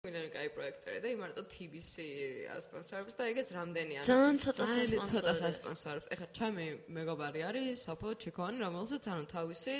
[0.00, 2.04] მილიონი კაი პროექტია და იმარტო TBC
[2.54, 4.08] ასპონსორებს და ეგეც რამდენი არის.
[4.08, 5.10] ძალიან ცოტა სპონსორებს.
[5.12, 6.06] ცოტა ასპონსორებს.
[6.14, 9.76] ეხლა ჩემი მეგობარი არის სოფო ჩიქოვანი, რომელსაც ანუ თავისი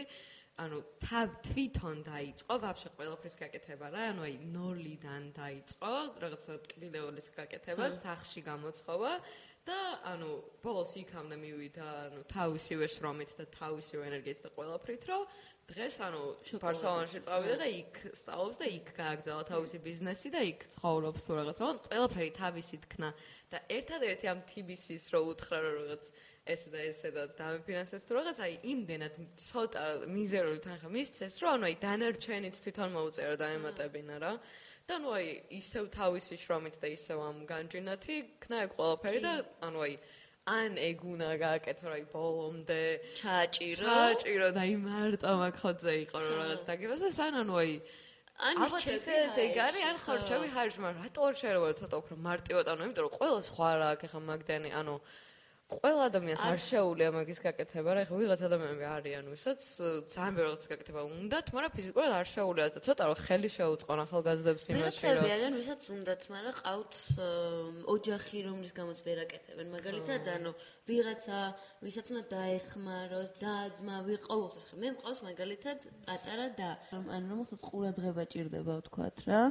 [0.60, 7.84] ანუ თავ თვითონ დაიწყო ვაფშე ყველაფრის გაკეთება რა, ანუ აი ნოლიდან დაიწყო რაღაცა ტკბილეულის გაკეთება,
[7.88, 9.12] სახში გამოცხობა
[9.64, 10.30] და ანუ
[10.60, 15.22] ბოლოს იქამდე მივიდა ანუ თავისივე შრომით და თავისივე ენერგიით და ყველაფრით, რომ
[15.70, 16.22] დღეს ანუ
[16.62, 21.62] ბარსელონაში წავიდა და იქ სწავლობს და იქ გააგზავნა თავისი ბიზნესი და იქ ცხოვრობს თუ რაღაცა,
[21.70, 23.08] ანუ ყველაფერი თავისი თქნა.
[23.50, 26.04] და ერთადერთი ამ TBC-ს რო უთხრა რომ რაღაც
[26.54, 31.64] ეს და ესე და დამფინანსეს თუ რაღაც აი იმდენად ცოტა მიზერული თანხა მისცეს რომ ანუ
[31.70, 34.32] აი დანარჩენიც თვითონ მოუწერა დაემატებინა რა.
[34.90, 39.34] და ნუ აი ისევ თავისი შრომით და ისევ ამ განჯინათი ქნა ეგ ყველაფერი და
[39.66, 39.94] ანუ აი
[40.48, 42.82] ან ეგ უნდა გააკეთო რა აი ბოლომდე.
[43.20, 43.84] ჩააჭირო.
[43.84, 47.72] ჩააჭირო და აი მარტო მაგ ხოძე იყო რომ რაღაც დაგებას და სან ანუ აი
[48.40, 53.04] ან ეგ არის ან ხორჩები ხარჯ მაგრამ რატო არ შეიძლება ცოტა უფრო მარტივად ანუ იმიტომ
[53.04, 54.94] რომ ყველა სხვა რა აქ ახლა მაგდანი ანუ
[55.70, 59.60] ყველა ადამიანს არ შეუძლია მაგის გაკეთება, რა, ეხლა ვიღაც ადამიანები არიან, ვისაც
[60.10, 64.64] ძალიან ბევრი რაღაცა გაკეთება უნდათ, მაგრამ ფიზიკურად არ შეუძლია და ცოტა რომ ხელი შეუწყონ ახალგაზრდებს
[64.70, 66.94] იმაში, რომ ვიღაცები არიან, ვისაც უნდათ, მაგრამ ყავთ
[67.94, 69.66] ოჯახი, რომლის გამოც ვერ აკეთებენ.
[69.76, 70.50] მაგალითად, ანუ
[70.90, 71.38] ვიღაცა,
[71.86, 74.66] ვისაც უნდა დაეხმაროს, დააძმა, ვიყავოს ეს.
[74.80, 79.42] მე მყავს მაგალითად პატარა და ანუ რომელსაც ყურადღება ჭირდება, ვთქვათ რა.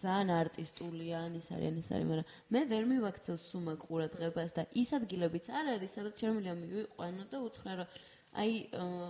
[0.00, 5.44] ძალიან არტისტულია, ის არის, ის არის, მაგრამ მე ვერ მივაქცევ სუმა ყურადღებას და ის ადგილებიც
[5.52, 7.88] არ არის, სადაც შემიძლია მივიყვანო და უთხრა, რომ
[8.30, 8.50] აი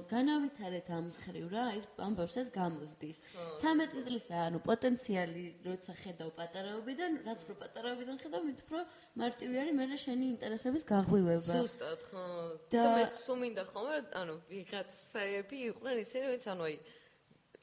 [0.08, 3.18] განავითარეთ ამ ხრივ რა, აი ამბობს ეს გამოსდის.
[3.60, 8.80] 13 წლისა, ანუ პოტენციალი როცა ხედავ პატარაობიდან, რაც უფრო პატარაობიდან ხედავ, მით უფრო
[9.20, 11.52] მარტივი არის მე შენი ინტერესების გაღვივება.
[11.52, 12.24] ზუსტად, ხო.
[12.72, 16.76] და მე სუმინდა ხოლმე, ანუ ვიღაცები იყვნენ ისინი, ვინც ანუ აი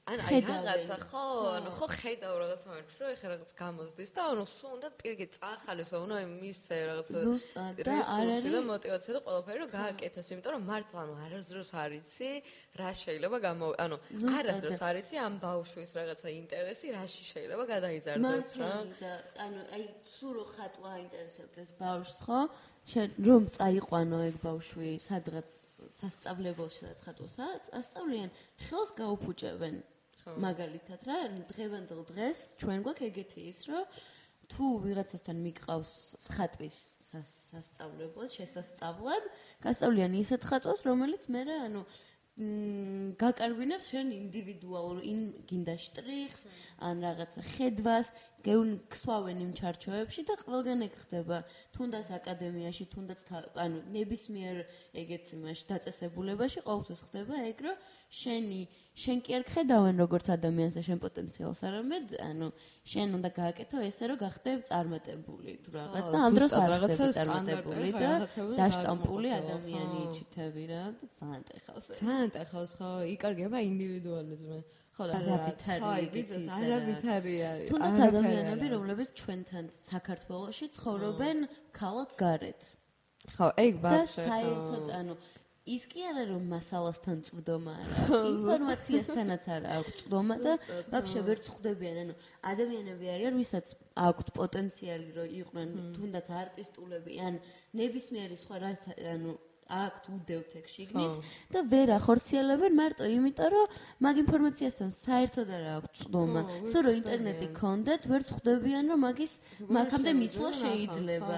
[0.08, 1.22] ან აი რაღაცა ხო,
[1.58, 5.89] ანუ ხო ხედავ რაღაც მომენტში, რომ ეხლა რაღაც გამოსდის და ანუ სულ უნდა პირიქით წახალეს,
[5.99, 10.53] ანუ აი მისცე რაღაცა ზუსტად და არ არის და мотиваცია და ყველაფერი რომ გააკეთოს, იმიტომ
[10.55, 12.30] რომ მართლა ანუ არასდროს არიცი
[12.80, 13.98] რა შეიძლება გამო ანუ
[14.37, 18.71] არასდროს არიცი ამ ბავშვის რაღაცა ინტერესი რაში შეიძლება გადაიზარდოს რა.
[19.04, 19.11] და
[19.43, 22.39] ანუ აი სულ რო ხატვა აინტერესებდეს ბავშვს ხო?
[22.87, 25.52] რომ წაიყვანო ეგ ბავშვი სადღაც
[25.92, 27.45] სასწავლებელში და ხატვასა,
[27.76, 28.30] ასწავლიან
[28.64, 29.76] ხელს გაუფუჭებენ
[30.36, 31.20] მაგალითად რა
[31.52, 33.86] დღევანდელ დღეს ჩვენ გვაქვს ეგეთი ის რომ
[34.52, 35.93] თუ ვიღაცასთან მიყავს
[36.36, 36.77] ხატვის
[37.08, 39.23] სასწავლებლად შესასწავლად
[39.64, 41.82] გასწავლიან ისეთ ხატვას რომელიც მე რა ანუ
[43.17, 46.42] გაკარგვინებს შენ ინდივიდუალურ იმ გინდა შტრიხს
[46.86, 48.11] ან რაღაცა ხედვას
[48.47, 51.37] გეუნ ქსვავენ იმ ჩარჩოებში და ყველგან ეგ ხდება.
[51.75, 53.19] თუნდაც აკადემიაში თუნდაც
[53.63, 54.58] ანუ ნებისმიერ
[55.03, 58.61] ეგეც იმაში დაწესებულებაში ყოველთვის ხდება ეგ რომ შენი
[58.97, 62.47] შენ კი არ ხედავენ როგორც ადამიანს და შენ პოტენციალს არამედ ანუ
[62.87, 67.89] შენ უნდა გააკეთო ესე რომ გახდე წარმატებული თუ რაღაც და ამ დროს არ რაღაცა წარმატებული
[67.99, 68.11] და
[68.61, 74.59] დაშტამპული ადამიანი იჩითები რა და ძალიან ტეხავს ძალიან ტეხავს ხო იკარგება ინდივიდუალიზმი
[74.97, 75.87] ხო და არავითარი
[76.58, 81.37] არავითარი არის თუნდაც ადამიანები რომლებიც ჩვენთან საქართველოში ცხოვრობენ
[81.80, 82.61] ქალაქ გარეთ.
[83.37, 85.15] ხო ეგ ბავშვი და საერთოდ ანუ
[85.67, 90.53] ის კი არა რომ მასალასთან წვდომა არა ინფორმაციასთანაც არა აქვს წვდომა და
[90.93, 92.15] ვაფშე ვერ წხვდებიან ანუ
[92.52, 93.73] ადამიანები არიან ვისაც
[94.07, 97.39] აქვთ პოტენციალი რომ იყვნენ თუნდაც არტისტულები ან
[97.81, 98.71] ნებისმიერი სხვა რა
[99.13, 99.36] ანუ
[99.67, 101.16] აქვთ უდევთ ეგ შიგნით
[101.54, 103.67] და ვერ ახორციელებენ მარტო იმიტომ რომ
[104.08, 106.42] მაგ ინფორმაციასთან საერთოდ არ აქვს წვდომა.
[106.72, 109.33] სულ რომ ინტერნეტი კონდეთ, ვერ წხვდებიან რომ მაგის
[109.78, 111.38] მაგამდე მისვლა შეიძლება.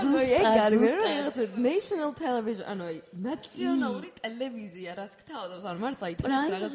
[0.00, 1.50] ზუსტად ზუსტად.
[1.68, 2.86] national television ანუ
[3.28, 6.74] ნაციონალური ტელევიზია რას გთავაზობთ ან მართლა იტყვის რაღაც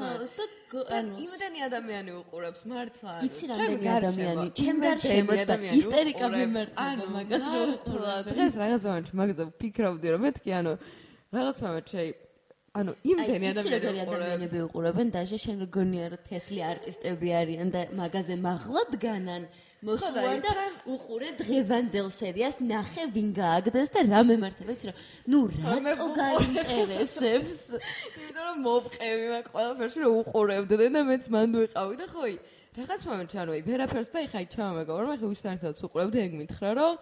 [0.74, 4.46] ანუ იმდენი ადამიანი უყურებს მართლა იცი რამდენი ადამიანი?
[4.60, 6.86] ჩემ გარშემო და ისტერიკა მიმართა
[7.16, 10.74] მაგას რო უყურა დღეს რაღაც მომენტში მაგაზე ვფიქრობდი რომ მეთქი ანუ
[11.38, 12.08] რაღაც მომენტში
[12.74, 15.08] ანუ იმდენი ადამიანები უყურებენ?
[15.14, 19.44] დაჟე შენ როგორია რომ თესლი არტისტები არიან და მაგაზე მაღლა დგანან
[19.84, 20.52] მოსულა და
[20.94, 25.02] უყურე დღევანდელ სერიას ნახე ვინ გააგდეს და რა მემართება იცი რომ
[25.34, 27.60] ნუ რატო გაინტერესებს?
[28.24, 32.24] იმიტომ რომ მოვყევი მაგ ყველაფერში რომ უყურებდნენ და მეც მანდ ვიყავი და ხო
[32.74, 36.94] რაღაც მომენტში ანუ ვერაფერს და ეხა ჩამა მეგობრებმა ეხა ვისაერთოდ უყურებდი ეგ მითხრა რომ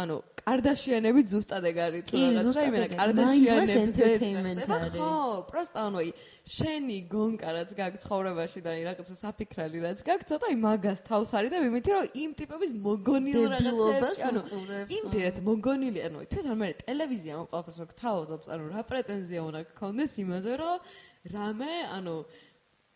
[0.00, 4.66] ანუ კარდაშიანები ზუსტად ეგ არის თუ რაღაც რა იმენა კარდაშიანები
[4.96, 5.12] ხო
[5.50, 6.02] პროსტა ანუ
[6.54, 11.30] შენი გონკა რაც გაქვს ცხოვრებაში და აი რაღაცა საფიქრალი რაც გაქვს ცოტა აი მაგას თავს
[11.38, 14.42] არის და მიმითი რომ იმ ტიპების მოგონილ რაღაცებს ანუ
[14.98, 20.12] იმ დიეთ მოგონილი ანუ თვითონ მე ტელევიზია ყველაფერს რო გთავაზობს ანუ რა პრეტენზია უნდა გქონდეს
[20.26, 20.78] იმაზე რომ
[21.30, 22.16] რამე ანუ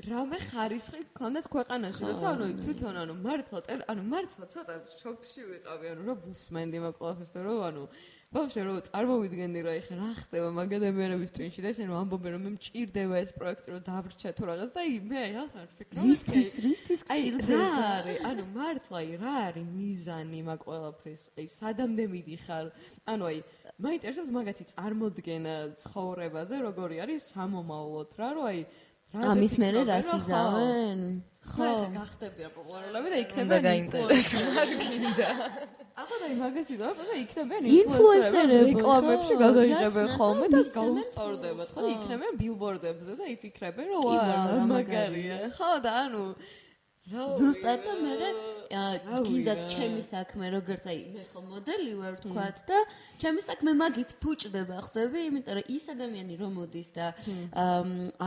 [0.03, 3.61] რამე ხარისხი გქონდეს ქვეყანაში, როცა ანუ თვითონ ანუ მართლა
[3.93, 7.83] ანუ მართლა ცოტა შოქში ვიყავი, ანუ რა ვუსმენდი მაგ ყველაფერს და რომ ანუ
[8.35, 12.43] ბავშვი რომ წარმოვიდგენდი რა ეხა რა ხდება მაგ ადამიანების twin-ში და ისინი რომ ამბობენ რომ
[12.43, 14.83] მე მჭირდება ეს პროექტი რომ დავრჩა თუ რაღაც და
[15.15, 17.69] მე რა ვფიქრობ რისთვის რისთვის აი რა გჭირდება?
[17.95, 22.67] არის ანუ მართლა რა არის მიზანი მაგ ყველაფრის აი სადამდე მიდიხარ?
[23.15, 23.39] ანუ აი
[23.87, 28.61] მაინტერესებს მაგათი წარმოდგენა ცხოვრებაზე როგორი არის სამომავლოდ რა რომ აი
[29.15, 31.01] ამის მერე რას იზავენ?
[31.45, 34.39] ხო, გახდებიან პოპულარულები და იქნება გაინტერესა
[34.75, 35.29] გინდა.
[35.95, 43.13] ახლა და მაგას იზავენ, просто იქნებიან ინფლუენსერები, რეკლამებში გადაიღებენ ხოლმე და გაუსწორდებათ, ხო, იქნებიან ბილბორდებზე
[43.21, 45.37] და იფიქრებენ, რომ აა მაგარია.
[45.55, 46.25] ხო და ანუ
[47.05, 48.13] ზუსტად და მე
[48.73, 52.79] გინდათ ჩემი საქმე როგორც აი მე ხო მოდელი ვარ თქვათ და
[53.21, 55.21] ჩემი საქმე მაგით ფუჭდება ხვდები?
[55.29, 57.07] იმიტომ რომ ის ადამიანი რომ მოდის და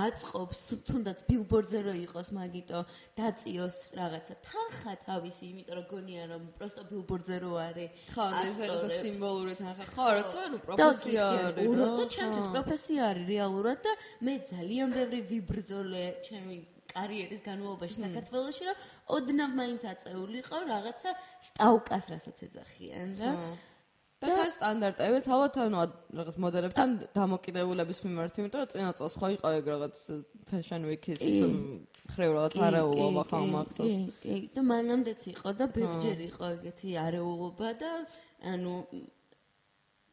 [0.03, 0.61] აწყობს
[0.93, 2.79] თუნდაც ბილბორდზე რო იყოს მაგიტო
[3.17, 4.33] დაწიოს რაღაცა.
[4.45, 9.01] თანხა თავისი იმიტომ რომ გონია რომ პროსტო ბილბორდზე რო არის ხო და ეს რაღაცა ასწორებს.
[9.01, 9.83] სიმბოლური თანხა.
[9.89, 13.91] ხო როცა ანუ და პროფესია არის რა, და ჩემთვის პროფესია არის რეალურად და
[14.21, 18.83] მე ძალიან ბევრი ვიბრძოლე ჩემი კარიერის განმავლობაში საქართველოში რომ
[19.17, 21.15] ოდნავ მაინც აწეულიყო რაღაცა
[21.49, 23.31] სტაუკას რასაც ეძახიან და
[24.17, 25.81] და თან სტანდარტებიც ალბათ ანუ
[26.17, 29.97] რაღაც მოდელებთან დამოკიდებულების მიმართ, იმიტომ რომ წინა წელს ხო იყო ეგ რაღაც
[30.49, 31.21] fashion week-ის
[32.13, 33.97] ხრევ რაღაც არეულობა ხო მახსოვს.
[34.23, 37.91] კი, და მანამდეც იყო და ბევრჯერ იყო ეგეთი არეულობა და
[38.41, 38.73] ანუ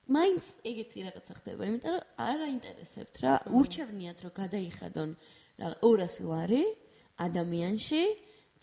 [0.05, 6.65] მაინც ეგეთი რაღაცა ხდება, იმიტომ რომ არ აინტერესებთ რა, ურჩევნიათ რომ გადაიხადონ რა 200 ლარი
[7.21, 8.05] ადამიანში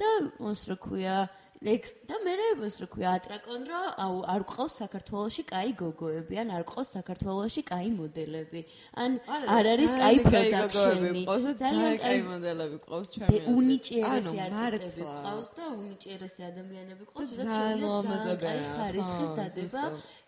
[0.02, 0.10] და
[0.44, 1.18] ოს რო ქვია
[1.62, 3.10] ლექს და მე რებს რო ქვია?
[3.22, 3.82] ატრაკონ რა?
[4.02, 8.62] აუ არ ყავს საქართველოში კაი გოგოები ან არ ყავს საქართველოში კაი მოდელები.
[8.98, 11.22] ან არ არის კაი პროდაქშენი
[11.62, 13.38] ძალიან კაი მოდელები ყავს ჩემი.
[13.54, 15.22] უნიჭიერესი ანუ არტისტები მართლა.
[15.28, 19.84] ყავს და უნიჭიერესი ადამიანები ყავს და ძალიან ლამაზებია, კაი ხარისხის დადება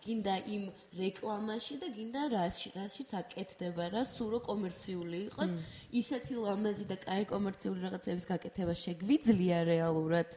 [0.06, 0.64] გინდა იმ
[1.02, 5.50] რეკლამაში და გინდა რაში რაშიც აკეთდება რა სულ რო კომერციული იყოს.
[5.90, 10.30] ისეთი ლამაზი და კაი კომერციული რაღაცების გაკეთება შეგვიძლია რეალურად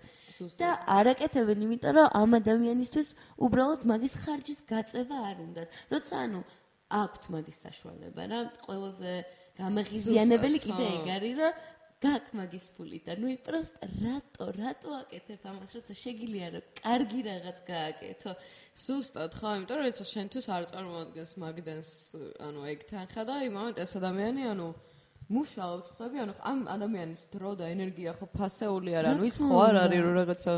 [0.62, 3.08] და არაკეთებენ იმიტომ რომ ამ ადამიანისთვის
[3.46, 5.68] უბრალოდ მაგის ხარჯის გაწევა არ უნდათ.
[5.94, 6.42] როცა ანუ
[7.02, 9.12] აქვთ მაგის საშუალება რა ყველაზე
[9.60, 11.54] გამაღიზიანებელი კიდე ეგ არის რომ
[11.98, 17.58] გაქვს მაგის ფული და ნუ პროსტ რატო რატო აკეთებ ამას როცა შეგიძლია რომ კარგი რაღაც
[17.66, 18.32] გააკეთო?
[18.86, 21.90] ზუსტად ხო, იმიტომ რომ ეცა შენთვის არ წარმოადგენს მაგდენს
[22.48, 24.68] ანუ ეგ თანხა და იმავე ეს ადამიანი ანუ
[25.33, 29.77] მუშაობს ხდები, ანუ ამ ადამიანის დრო და ენერგია ხო ფასეული არ ანუ ის ხო არ
[29.83, 30.53] არის რომ რაღაცა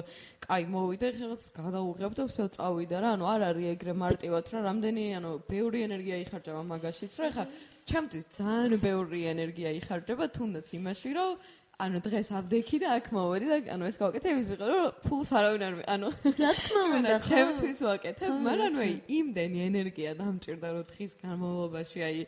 [0.44, 4.58] კაი მოვიდა ხე რაღაც გადაუღებ და всё წავიდა რა, ანუ არ არის ეგრე მარტივად რა,
[4.68, 7.44] რამდენი ანუ ბევრი ენერგია იხარჯება მაგაშიც რა, ხა
[7.86, 11.30] ჩემთვის ძალიან ბევრი ენერგია იხარჯება თუნდაც იმაში რომ
[11.74, 15.62] ანუ დღეს აბდექი და აქ მოვედი და ანუ ეს გავაკეთე იმის ვიყო რომ ფულს არავინ
[15.68, 16.06] არ მი- ანუ
[16.38, 19.06] რა თქმა უნდა იმენა ხო ჩემთვის ვაკეთებ, ხო, მაგრამ ანუ აი ისე.
[19.18, 22.18] იმდენი ენერგია დამჭირდა რომ დღის განმავლობაში აი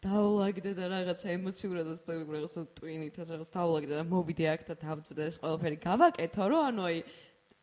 [0.00, 5.36] დაულაგდე და რაღაცა ემოციურადაც და რაღაცა ტვინითაც რაღაც დაულაგდე და მოვიდე აქ და დავწდე ეს
[5.42, 5.76] ყველაფერი.
[5.84, 7.02] გავაკეთო რომ ანუ აი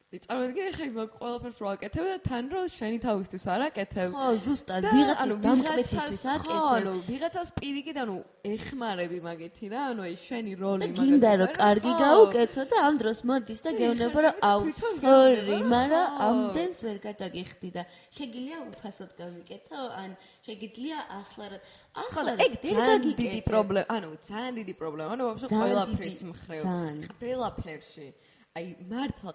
[0.07, 4.81] წარმოიდგინე ხა იმ ყველაფერს რო აკეთებ და თან რომ შენი თავისთვის არ აკეთებ ხო ზუსტად
[4.87, 8.15] და ვიღაცის ანუ დამკვეთისთვის ვიღაცას- ხო, აკეთებ ანუ ვიღაცას პირიქით ანუ
[8.47, 12.93] ეხმარები მაგეთი რა, ანუ აი შენი როლი და მაგათი გინდა რომ კარგი გაუკეთო და ამ
[13.03, 14.59] დროს მოდის და გეუბნება რომ აუ
[15.75, 16.23] მაგრამ ხო.
[16.27, 17.83] ამდენს ვერ გადაგიხდი და
[18.15, 20.09] შეგიძლია უფასოდ გამიკეთო ან
[20.47, 25.67] შეგიძლია ასლარად და ასლარად ეგ ძალიან დიდი პრობლემა, ანუ ძალიან დიდი პრობლემა, ანუ ვაფშე ძალიან
[25.67, 26.61] ყველაფრის დიდი, მხრივ.
[26.63, 26.97] ძალიან.
[27.19, 28.07] ყველაფერში.
[28.57, 29.31] აი მართლა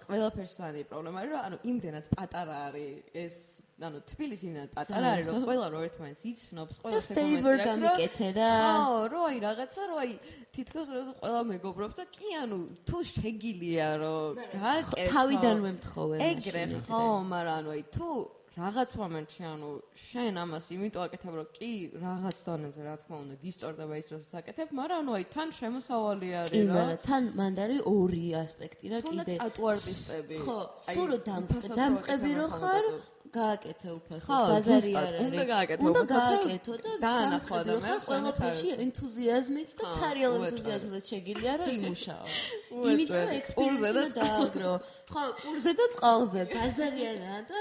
[0.89, 3.35] პრობლემა არის, რომ ანუ იმდენად პატარა არის ეს,
[3.79, 8.51] ანუ თბილისი იმდენად პატარა არის, რომ ყველა რო ერთმანეთს იცნობს, ყველა favor გამიკეთე რა.
[8.59, 10.11] ხო, რომ აი რაღაცა რო აი
[10.53, 17.03] თითქოს რო ყველა მეგობრობს და კი ანუ თუ შეგილია რომ გააკეთო თავიდანვე მთხოვე ეგრე ხო,
[17.33, 18.09] მაგრამ ანუ აი თუ
[18.53, 21.69] რაღაც მომენტში ანუ შენ ამას იმიტომ აკეთებ რომ კი
[22.03, 26.61] რაღაც დონეზე რა თქმა უნდა გისწორდება ის რასაც აკეთებ, მაგრამ ანუ აი თან შემოსავალი არის
[26.61, 26.75] რა.
[26.77, 30.37] მაგრამ თან მანდ არის ორი ასპექტი რა თუნდაც კიდე ტატუ არტისტები.
[30.45, 32.85] ხო სულ რომ დამწყე უფასოდ დამწყები რო ხარ
[33.33, 35.25] გააკეთე უფასო ბაზარი არ არის.
[35.33, 41.53] უნდა გააკეთო უნდა გააკეთო და დაანახო დამწყები ხარ ადამიანს, ყველაფერში ენთუზიაზმით და ცარიელ ენთუზიაზმით შეგიძლია
[41.57, 42.25] რომ იმუშაო.
[42.93, 44.73] იმიტომ რომ და ექსპერიენსი დააგრო.
[45.09, 47.59] ხო ყურზე და წყალზე ბაზარი არაა და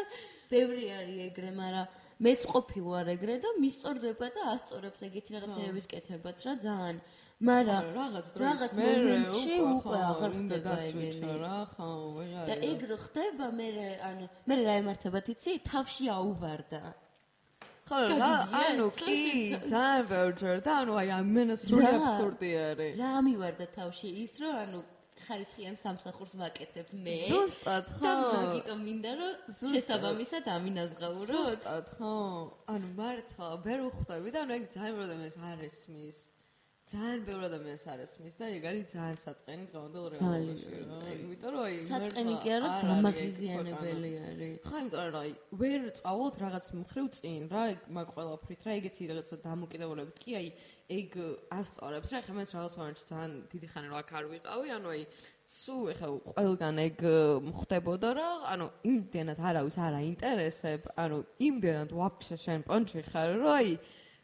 [0.53, 1.87] ბევრი არის ეგრე მაგრამ
[2.23, 6.97] მეც ყოფილ ვარ ეგრე და მისწორდება და ასწორებს ეგეთი რაღაცეების კეთებაც რა ძალიან.
[7.43, 11.33] მაგრამ რაღაც დროის რაღაც მომენტში უკვე აღარ უნდა ხდება ეგენი.
[11.43, 12.45] რა, ხო, ვეღარ.
[12.51, 13.69] და ეგ რო ხდება მე
[14.09, 16.83] ანუ მე რა ემართება თიცი თავში აუვარდა.
[17.91, 18.33] ხო რა
[18.63, 19.19] ანუ კი
[19.67, 21.91] ძალიან ბევრი და ანუ აი ამენა რა?
[21.99, 22.93] აბსურდი არის.
[23.03, 24.09] რა მივარდა თავში?
[24.23, 24.81] ის რომ ანუ
[25.27, 27.17] ხარისხიან სამსახურს ვაკეთებ მე.
[27.33, 28.33] ზუსტად და ხო.
[28.37, 29.35] მაგიტომ მინდა რომ
[29.73, 32.15] შესაბამისად ამინაზღაუროთ ზუსტად ხო.
[32.75, 36.21] ანუ მართლა ვერ ვხვდები და ანუ ეგ ძალიან ბევრი ადამიანს არ ესმის
[36.91, 40.73] ძალიან ბევრი ადამიანს არ ესმის და ეგ არის ძალიან საწყენი დღევანდელ რეალობაში
[41.23, 43.37] იმიტომ რომ აი საწყენი კი არა არ არის
[44.67, 45.31] ხო, იმიტომ რომ აი
[45.63, 50.49] ვერ წავალთ რაღაც მხრივ წინ რა, ეგ მაგ ყველაფრით რა, ეგეთი რაღაცა დამოკიდებულებით კი აი
[50.99, 51.11] ეგ
[51.55, 55.03] ასწორებს რა, ხა მეც რაღაც მომენტში ძალიან დიდი ხანი რა აქ არ ვიყავი, ანუ აი
[55.53, 57.01] სუ ეხა ყველგან ეგ
[57.47, 63.71] მხდებოდა რა, ანუ იმდენად არავის არ აინტერესებ, ანუ იმდენად ვაფშე შენ პონჩი ხარ, რომ აი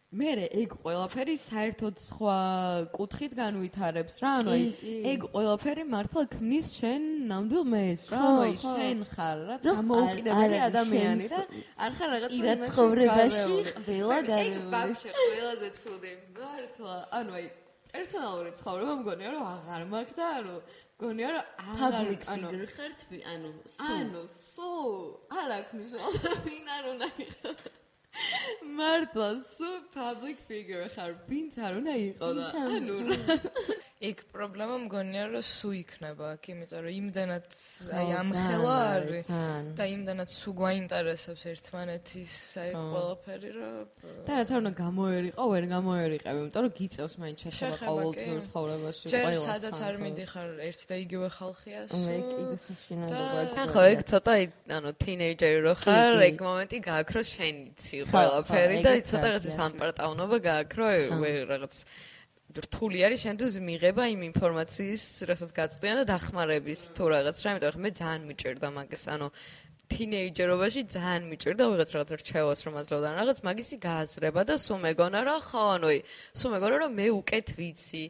[0.09, 2.37] მე ეგ ყველაფერი საერთოდ სხვა
[2.97, 8.55] კუთხით განვითარებს რა, ანუ აი ეგ ყველაფერი მართლა ქმნის შენ ნამდვილ მეს რა, ანუ აი
[8.62, 9.59] შენ ხარ რა,
[10.33, 11.41] არის ადამიანი და
[11.85, 13.75] არ ხარ რაღაც ირა იმაში ცხოვრებაში გარეული.
[13.88, 14.71] ყველა ეგ გარეული.
[14.73, 16.95] ბავშვი ყველაზე ცუდი მართლა.
[17.19, 17.47] ანუ აი
[17.93, 20.55] პერსონალური ცხოვრება მგონია რომ აღარ მაქვს და ანუ
[20.97, 21.93] მგონია რომ აღარ
[22.33, 23.93] ანუ ხარ თვი ანუ სულ.
[23.93, 24.73] ანუ სუ
[25.37, 27.69] არ აქვს მნიშვნელობა ვინ არ უნდა იყოს
[28.79, 32.97] მართლა სუ public figure ხარ ვინც არ უნდა იყოს და ვინც არ ანუ
[34.09, 37.50] იქ პრობლემა მგონია რომ სუ იქნება აქ, იმიტომ რომ იმდანაც
[37.99, 39.27] აი ამხელა არის,
[39.79, 43.75] და იმდანაც სუ გვაინტერესებს ერთმანეთის აი ყველაფერი რომ
[44.29, 48.29] და რაც არ უნდა გამოერიყო, ვერ გამოერიყები, იმიტომ რომ გიწევს მაინც შეხება კი.
[48.47, 49.49] ცხოვრებაში ჯერ ყველასთან.
[49.50, 54.33] სადაც არ მიდიხარ ერთ და იგივე ხალხია სუ მე კიდე საშინაობა და- ხო ეგ ცოტა
[54.79, 59.45] ანუ თინეიჯერი რო ხარ ეგ მომენტი გააქ რო შენიცი ხო, ყველაფერი და ცოტა არის, რაღაც
[59.45, 59.57] ასე.
[59.59, 60.88] სამპარტავნობა გააქ რო
[61.23, 61.75] ვერ რაღაც
[62.49, 67.83] რთული არის შენთვის მიღება იმ ინფორმაციის რასაც გაწვდიან და დახმარების თუ რაღაც რა იმიტომ რომ
[67.85, 69.29] მე ძალიან მიჭერდა მაგას ანუ
[69.88, 75.41] თინეიჯერობაში ძალიან მიჭერდა ვიღაც რაღაც რჩევას რომ აძლევდა რაღაც მაგისი გააზრება და სულ მეგონა რომ
[75.49, 75.88] ხო ანუ
[76.41, 78.05] სულ მეგონა რომ მე უკეთ ვიცი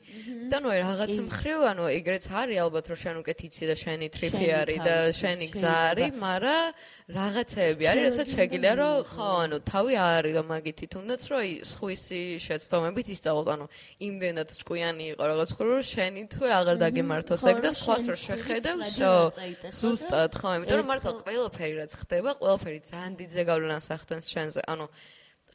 [0.50, 4.47] და ნუ რაღაც მხრივ ანუ ეგრეც არის ალბათ რომ შენ უკეთ იცი და შენი ტრიფი
[4.62, 6.67] არის და შენი გზა არის მაგრამ
[7.09, 13.07] რაღაცეები არის რასაც შეგიძლია რომ ხო ანუ თავი არის და მაგითი თუნდაც რომ სხვისი შეცდომებით
[13.17, 13.67] ისწავლოთ ანუ
[14.09, 18.77] იმდენად ჭკვიანი იყო რაღაც ხო რომ შენი თუ აღარ დაგემართოს ეგ და სხვას რო შეხედავ
[18.77, 19.79] ხურის შო რადიო წაიტეხო და?
[19.81, 24.87] ზუსტად ხო იმიტომ რომ მართლა ყველაფერი რაც ხდება ყველაფერი ძალიან დიდ ზეგავლენას ახდენს შენზე ანუ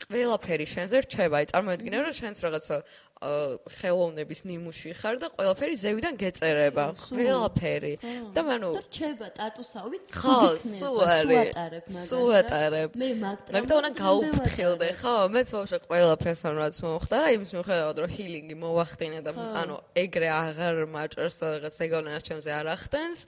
[0.04, 2.78] ყველაფერი შენზე რჩება აი წარმოედგინე რომ შენს რაღაცა
[3.24, 7.94] ხელოვნების ნიმუში ხარ და ყველაფერი ზევიდან გეწერება ყველაფერი
[8.36, 11.56] და მანუ და რჩება ტატუსავით ხო, სულ არის.
[11.56, 12.42] ატარებ მაგას სულ რა.
[12.44, 12.90] ატარებ.
[13.00, 15.16] მე მაგ მაგდა უნდა გაუფრთხილდე, ხო?
[15.32, 19.32] მეც ბავშვი ყველაფერს ამ რაც მომხდარა, იმის მიუხედავად რომ ჰილინგი მოვახდინე და
[19.64, 23.20] ანუ ეგრე აღარ მაჭერს და რაღაც ეგონას ჩემზე არ ახდენს,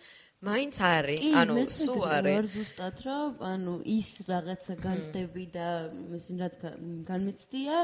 [0.45, 2.35] მაინც არის, ანუ ეგრე არის.
[2.35, 5.67] ვარ ზუსტად რომ ანუ ის რაღაცა განცდები და
[6.19, 6.77] ისინი რაც გა-
[7.09, 7.75] განმეცდია.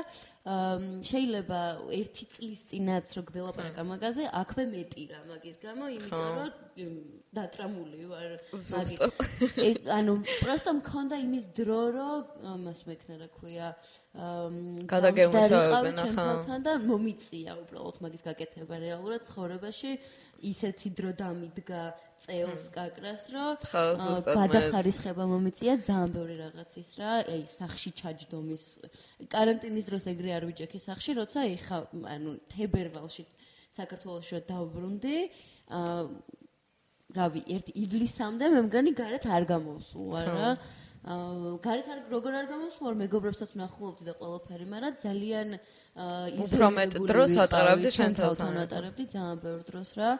[1.05, 1.59] შეიძლება
[1.93, 6.51] ერთი წლის წინაც რო გველაპარაკ ამაგაზე აქვე მეტი რა მაგის გამო იმიტომ რომ
[7.37, 9.85] დატრამული ვარ მაგით.
[9.85, 12.21] ანუ პროსტო მქონდა იმის დრო რომ
[12.57, 13.67] ამას მექნა რა ქვია
[14.91, 16.57] გადაგემუშავებენ, ახლა.
[16.65, 19.91] და მომიწია უბრალოდ მაგის გაკეთება რეალურად ცხოვრებაში
[20.51, 21.81] ისეთი დრო დამიდგა
[22.25, 23.55] წელს კაკრას რომ
[24.27, 27.11] გადახარისხება მომიწია ძალიან ბევრი რაღაცის რა.
[27.33, 28.63] აი სახში ჩაჯდომის
[29.33, 31.77] კარანტინის დროს ეგრე არ ვიჯექი სახში როცა ეხა
[32.15, 33.25] ანუ თებერვალში
[33.77, 35.17] საქართველოში რომ დავბრუნდი
[35.81, 35.99] აა
[37.11, 40.49] რავი ერთ ივლისამდე მე მგონი გარეთ არ გამოსულა რა.
[41.01, 46.93] აა გარეთ არ როგორ არ გამოსულა მეგობრებსაც ვნახულობდი და ყველაფერი მაგრამ ძალიან აა უფრო მეტ
[47.03, 50.11] დროს ატარებდი შენ თავთან ვატარებდი ძალიან ბევრ დროს რა.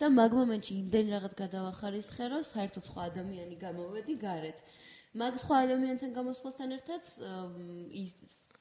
[0.00, 4.58] და მაგ მომენტში იმდენი რაღაც გადავახარისხე რომ საერთოდ სხვა ადამიანი გამოვედი გარეთ.
[5.14, 7.02] მაგ სხვა ადამიანთან გამოსვლასთან ერთად
[8.02, 8.10] ის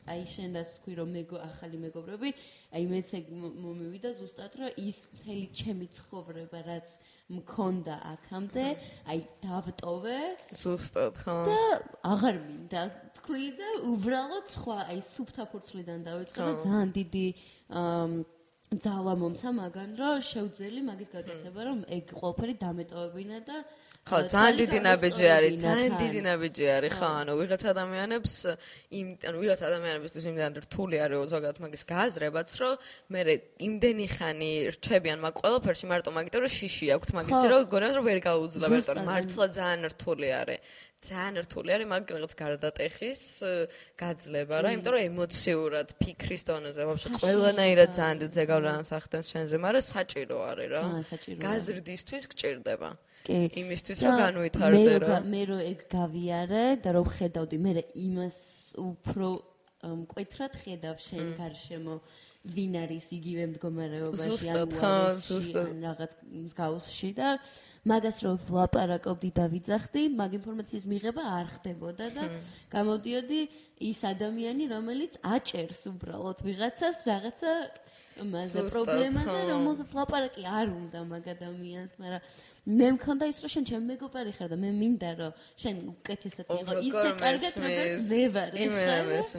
[0.10, 2.30] აი შენ რაც თქვი რომ მეგო ახალი მეგობრები
[2.70, 6.88] აი მეც ეგ მო- მომივიდა ზუსტად რომ ის მთელი ჩემი ცხოვრება რაც
[7.34, 8.66] მქონდა აქამდე
[9.10, 10.18] აი დავტოვე
[10.64, 11.36] ზუსტად, ხო.
[11.50, 11.60] და
[12.14, 12.82] აღარ მინდა
[13.18, 17.26] თქვი და უბრალოდ სხვა აი სუფთა ფურცლიდან დავიწყე და ძალიან დიდი
[18.86, 23.58] ძალა მომცა მაგან რომ შევძელი მაგის გაკეთება რომ ეგ ყველაფერი დამეტოვებინა და
[24.10, 28.34] ხო, ძალიან დიდი ნაბიჯი არის, ძალიან დიდი ნაბიჯი არის, ხო, ანუ ვიღაც ადამიანებს
[29.00, 32.74] იმ ანუ ვიღაც ადამიანებისთვის იმდან რთული არის ზოგადად მაგის გააზრებაც, რომ
[33.14, 33.22] მე
[33.70, 38.20] იმდენი ხანი რჩებიან მაგ ყველაფერში მარტო მაგიტომ რომ შიში აქვთ მაგისი, რომ გონიათ რომ ვერ
[38.30, 40.60] გაუძლებ, რომ მართლა ძალიან რთული არის.
[41.00, 43.22] ძალიან რთული არის მაგ რაღაც გარდატეხის
[43.96, 49.84] გაძლება რა, იმიტომ რომ ემოციურად ფიქრის დონეზე ვაფშე ყველანაირად ძალიან დიდ ზეგავლენას ახდენს შენზე, მაგრამ
[49.96, 50.82] საჭირო არის რა.
[51.00, 52.90] ძალიან გაზრდისთვის გჭირდება.
[53.30, 53.62] კი.
[53.62, 55.20] იმისთვის რომ განვითარდე რა.
[55.30, 58.38] მე რო ეგ გავიარე და რომ ხედავდი მე იმას
[58.82, 59.28] უფრო
[59.80, 61.96] მკვეთრად ხედავ შენ გარშემო
[62.40, 65.66] ვინ არის იგივე მდგომარეობაში ზუსტად, ხო, უარესში, ზუსტად.
[65.70, 66.12] ან რაღაც
[66.48, 67.30] მსგავსში და
[67.92, 72.24] მაგას რო ვლაპარაკობდი და ვიძახდი, მაგ ინფორმაციის მიღება არ ხდებოდა და
[72.72, 73.42] გამოდიოდი
[73.92, 77.52] ის ადამიანი, რომელიც აჭერს უბრალოდ ვიღაცას რაღაცა
[78.18, 79.48] ზუსტად, პრობლემაზე, ხო.
[79.50, 82.22] რომელსაც ლაპარაკი არ უნდა მაგ ადამიანს, მაგრამ
[82.80, 85.32] მე მქონდა ის რომ შენ ჩემ მეგობარი ხარ და მე მინდა რომ
[85.64, 89.30] შენ უკეთესად იყო ისე კარგად როგორც მე ვარ მესმის.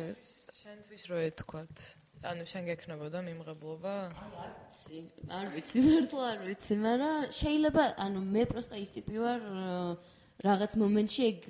[0.60, 1.74] შენთვის რო ეთქვათ
[2.20, 4.98] ანუ შენ გექნებოდა მიმღებლობა ვიცი,
[5.32, 9.40] არ ვიცი მართლა არ ვიცი, მაგრამ შეიძლება ანუ მე პროსტა ის ტიპი ვარ
[10.44, 11.40] რაღაც მომენტში ეგ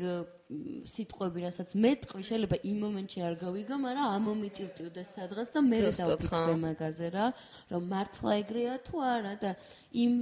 [0.50, 7.08] სიტყვები, რასაც მეტყვი, შეიძლება იმ მომენტში არ გავიგო, მაგრამ ამომიტივტივდეს სადღაც და მე დავფიქრე მაგაზე
[7.14, 7.26] რა,
[7.70, 9.50] რომ მართლა ეგრეა თუ არა და
[9.94, 10.12] იმ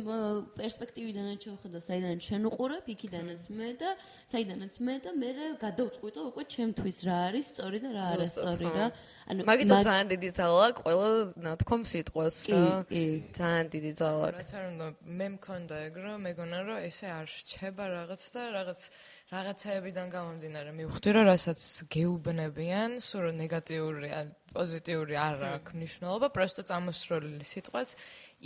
[0.59, 3.91] პერსპექტივიდანაც შევხედო, საიდანაც შენ უყურებ, იქიდანაც მე და
[4.29, 5.31] საიდანაც მე და მე
[5.65, 8.77] გადავწყვიტო უკვე ჩემთვის რა არის სწორი და რა არა ზუსტად, სწორი ხო.
[8.77, 8.87] რა.
[9.29, 11.09] ანუ მაგითო მაგ- ძალიან დიდი ძალა ყველა
[11.49, 12.63] ნათქვამ სიტყვას რა.
[12.89, 13.05] კი, კი.
[13.39, 14.27] ძალიან დიდი ძალა.
[14.39, 14.87] რაც არ უნდა
[15.19, 18.81] მე მქონდა ეგ რომ მეგონა რომ ესე არ რჩება რაღაც და რაღაც
[19.29, 21.61] რაღაცაებიდან გამომდინარე მივხვდი რომ რასაც
[21.93, 27.93] გეუბნებიან სულ რომ ნეგატიური ან პოზიტიური არ აქვს მნიშვნელობა პროსტო წამოსროლილი სიტყვაც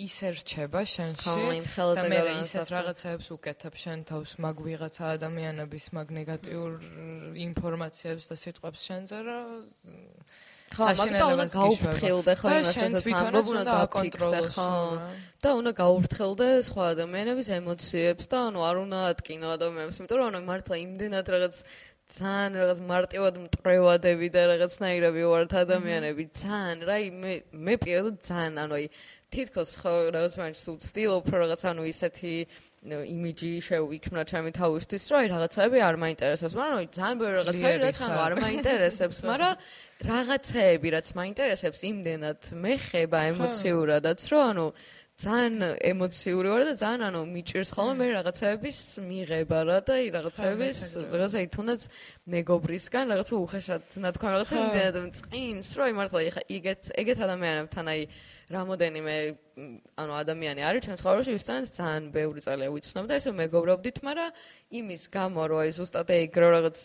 [0.06, 1.36] ისე რჩება შენში
[1.78, 6.70] და მე ისეთ რაღაცაებს უკეთებ შენ თავს მაგ ვიღაცა ადამიანების მაგ ნეგატიურ
[7.46, 9.46] ინფორმაციებს და სიტყვებს შენზე რომ
[10.72, 14.70] ხო, მაგიტო უნდა გაუფრთხილდე ხო იმას, რასაც ამბობ, უნდა უნდა გააფიქრდე აკონტროლოს ხო.
[15.42, 20.40] და უნდა გაუფრთხილდე სხვა ადამიანების ემოციებს და ანუ არ უნდა ატკინო ადამიანებს, იმიტომ რომ ანუ
[20.48, 21.54] მართლა იმდენად რაღაც
[22.12, 28.74] ძალიან რაღაც მარტივად მტრევადები და რაღაცნაირები ვართ ადამიანები, ძალიან რა მე მე პირველად ძალიან ანუ
[28.80, 28.86] აი
[29.32, 32.32] თითქოს ხო რაღაც მაინც უცდილ უფრო რაღაც ანუ ისეთი
[32.82, 37.98] იმიჯი შევიქმნა ჩემი თავისთვის, რომ აი რაღაცები არ მაინტერესებს, მაგრამ აი ძალიან ბევრი რაღაცები რაც
[38.02, 39.54] ანუ არ მაინტერესებს, მაგრამ
[40.10, 44.66] რაღაცეები რაც მაინტერესებს იმდენად მეხება ემოციურადაც, რომ ანუ
[45.22, 50.78] ძალიან ემოციური ვარ და ძალიან ანუ მიჭირს ხოლმე მე რაღაცეების მიღება რა და აი რაღაცეების
[50.82, 51.12] ეგრევე.
[51.12, 51.82] რაღაცა აი თუნდაც
[52.22, 54.62] მეგობრისგან რაღაცა უხეშად ნათქვა რაღაცა ხო.
[54.62, 58.00] იმდენად მწყინს, რომ აი მართლა ეხა იგეთ ეგეთ ადამიანებთან აი
[58.52, 59.14] რამოდენიმე
[60.00, 64.30] ანუ ადამიანი არის ჩემს ცხოვრებაში, ვისთანაც ძალიან ბევრი წელია ვიცნობ და ესე მეგობრობდით, მაგრამ
[64.72, 66.78] იმის გამო რომ აი ზუსტად ეგ რო რაღაც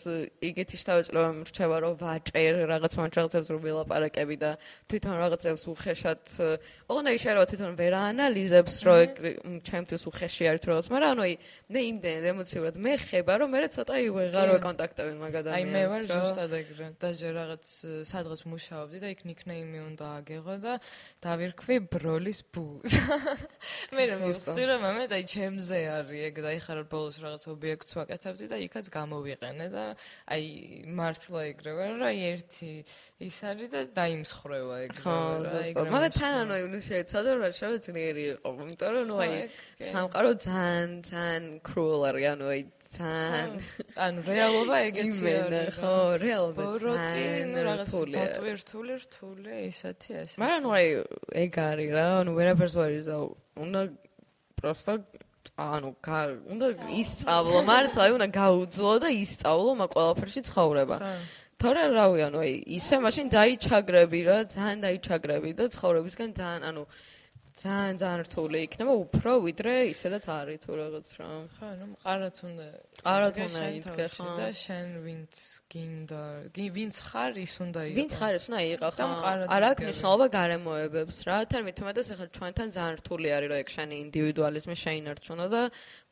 [0.48, 4.50] იგეთი შთავეჭრება მრჩება რომ ვაჭერ რაღაც მან რაღაცებს რომ ველაპარაკები და
[4.92, 6.22] თვითონ რაღაცებს უხეშად
[6.92, 9.12] ოღონდ აი შეიძლება თვითონ ვერ აანალიზებს რომ ეგ
[9.64, 11.34] ჩემთვის უხეში არის თუ რაღაც, მაგრამ ანუ აი
[11.72, 14.46] მე იმდენ ემოციურად მე ხება რომ მე ცოტა აი ვეღარ
[15.28, 15.72] მაგ აი ადამიანს.
[15.76, 16.86] მე ვარ ზუსტად ეგრე.
[16.96, 20.74] დაჟე რაღაც э, სადღაც მუშაობდი და იქ ნიკნეიმი უნდა აგეღო და
[21.20, 22.92] დავირქვი ბროლის ბუს.
[23.94, 28.46] მე რა მივხვდი რომ ამეთ აი ჩემზე არის ეგ და იხარ ბოლოს რაღაც ობიექტს ვაკეთებდი
[28.48, 29.84] და იქაც გამოვიყენე და
[30.32, 30.44] აი
[30.88, 32.72] მართლა ეგრე ვარ რა აი ერთი
[33.28, 35.16] ის არის და დაიმსხრევა ეგრე ხო,
[35.52, 35.90] ზუსტად.
[35.92, 39.32] მაგრამ თან ანუ ნუ შეეცადა რომ შეიძლება ძლიერი იყო, იმიტომ რომ ნუ აი
[39.92, 43.50] სამყარო ძალიან ძალიან cruel არის, ანუ აი ძალიან
[44.04, 48.16] ანუ რეალობა ეგეთი არის ხო, რეალობა ბოროტი ნუ რაღაც რთულია.
[48.18, 50.86] დატვირთული რთული ისეთი ეს მაგრამ ნუ აი
[51.44, 53.24] ეგ არის რა, ანუ ვერაფერს ვერ იზავ.
[53.64, 53.80] უნდა
[54.58, 54.92] პროსტა
[55.58, 56.66] ანუ გა- უნდა
[57.02, 60.96] ისწავლო, მართლა აი უნდა გაუძლო და ისწავლო მაგ ყველაფერში ცხოვრება.
[60.98, 61.12] ხო.
[61.58, 66.82] თორე რავი, ანუ აი ისე მაშინ დაიჩაგრები რა, ძალიან დაიჩაგრები და ცხოვრებისგან ძალიან ანუ
[67.58, 71.28] ძალიან ძალიან რთული იქნება უფრო ვიდრე ისედაც არის თუ რაღაც რა.
[71.58, 72.66] ხო, ნუ მყარად უნდა
[73.02, 74.34] იდგე უნდა იდგე, თავში ხო.
[74.38, 75.34] და შენ ვინც
[75.72, 76.22] გინდა,
[76.54, 77.98] გი- ვინც ხარ, ის უნდა იყოს.
[77.98, 79.10] ვინც ხარ ეს უნდა იყო და ხო?
[79.18, 79.86] მყარად არ აქვს იდგები.
[79.88, 81.36] მნიშვნელობა გარემოებებს რა.
[81.50, 85.62] თან მithumetas ახლა ჩვენთან ძალიან რთული არის რომ ეგ შენი ინდივიდუალიზმი შეინარჩუნა და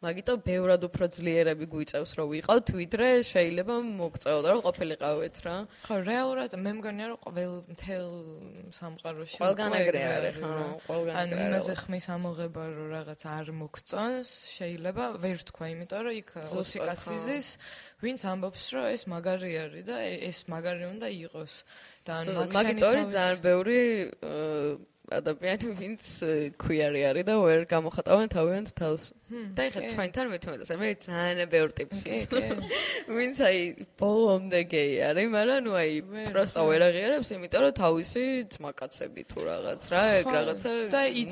[0.04, 5.54] მაგიტო ბევრად უფრო ძლიერები გვიწევს რომ ვიყავთ ვიდრე შეიძლება მოგწეოდა რომ ყოფილიყავით რა.
[5.88, 8.08] ხო, რეალურად მე მგონია რომ ყოველ მთელ
[8.76, 10.52] სამყაროში ყველგან ეგრე არის ხო?
[10.84, 11.80] ყველგან ანუ ეგრე იმაზე არის.
[11.80, 14.28] ხმის ამოღება რომ რაღაც არ მოგწონს,
[14.60, 17.24] შეიძლება ვერ თქვა, იმიტომ რომ იქ ზუსტად, ოსი კაცი ხო.
[17.24, 17.48] ზის,
[18.04, 19.96] ვინც ამბობს რომ ეს მაგარი არის და
[20.28, 21.54] ეს მაგარი უნდა იყოს.
[22.06, 23.80] და ანუ შენი მაგიტო ძალიან ბევრი
[25.06, 29.04] ადამიანი ვინც აა, ქვიარი არის და ვერ გამოხატავენ თავიანთ თავს.
[29.26, 32.42] და ეხლა ჩვენთან მithumetas მე ძალიან ბევრი ტიპი კი, ვიცი.
[33.10, 33.58] ვინც აი
[33.98, 35.92] ბოლომდე გეი არის, მაგრამ ნუ აი
[36.30, 38.22] პროსტა ვერ აღიარებს, იმიტომ რომ თავისი
[38.54, 40.70] ძმაკაცები თუ რაღაც რა, ეგ რაღაცა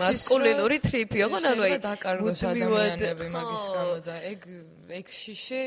[0.02, 4.40] მასკულინური ტრიპი იყო, ანუ აი დაკარგოს ადამიანები მაგის გამო და ეგ
[4.84, 5.62] ეგ შიში,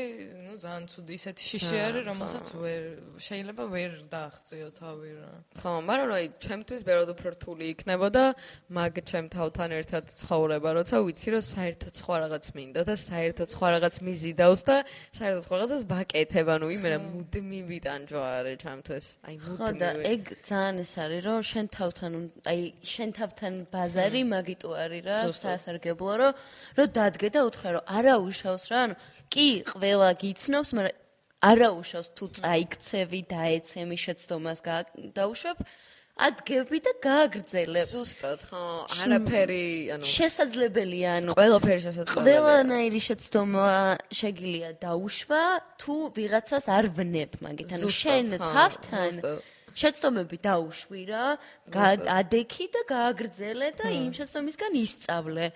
[0.46, 2.82] ну, ძალიან ცუდი ისეთი ძალიან, არის, რომელსაც ვერ
[3.18, 5.32] შეიძლება ვერ დააღწიო თავი რა.
[5.58, 8.24] ხო, მაგრამ აი ჩემთვის ბევრად უფრო რთული იქნება იქნებოდა
[8.70, 13.68] მაგ ჩემ თავთან ერთად ცხოვრება, როცა ვიცი რომ საერთოდ სხვა რაღაც მინდა და საერთოდ სხვა
[13.74, 14.76] რაღაც მიზიდავს და
[15.18, 19.04] საერთოდ სხვა რაღაცას ბაკეთებ, ანუ იმენა მუდმივი ტანჯვა არის ჩემთვის.
[19.26, 19.58] აი მუდმივი.
[19.58, 22.12] ხო და ეგ ძალიან ეს არის რომ შენ თავთან
[22.46, 22.60] აი
[22.94, 26.32] შენ თავთან ბაზარი მაგიტო არის რა, სასარგებლო რომ
[26.78, 28.94] რომ დადგე და უთხრა რომ არა უშავს რა, ანუ
[29.32, 30.96] კი ყველა გიცნობს, მაგრამ
[31.38, 34.58] არა უშავს თუ წაიქცევი და ეცემი შეცდომას
[35.14, 35.58] დაუშვებ
[36.18, 37.86] ადგები და გააგრძელებ.
[37.88, 38.62] ზუსტად, ხო,
[39.02, 42.40] არაფერი, ანუ შესაძლებელია, ანუ ყველაფერი შესაძლებელია.
[42.42, 43.68] ყველანაირი შეცდომა
[44.20, 45.42] შეგიძლია დაუშვა,
[45.78, 49.12] თუ ვიღაცას არ ვნებ, მაგით, ანუ შენ თავთან
[49.78, 51.26] შეცდომები დაუშვი რა,
[52.18, 55.46] ადექი და გააგრძელე და იმ შეცდომისგან ისწავლე.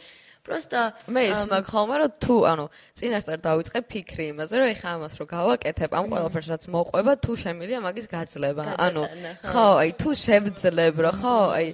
[0.42, 0.80] პროსტა
[1.14, 2.64] მე ის მაქვს ხოლმე რომ თუ ანუ
[2.98, 7.78] წინასწარ დავიწყე ფიქრი იმაზე რომ ეხა ამას რო გავაკეთებ ამ ყველაფერს რაც მოყვება თუ შემილია
[7.86, 8.62] მაგის გაძლება.
[8.86, 9.02] ანუ
[9.46, 9.66] ხო.
[9.82, 11.68] აი თუ შევძლებ რომ ხო აი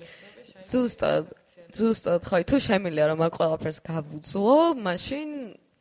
[0.69, 1.25] ზუსტად
[1.79, 5.29] ზუსტად ხო თუ შემილია რომ ამ ყველაფერს გავუძლო მაშინ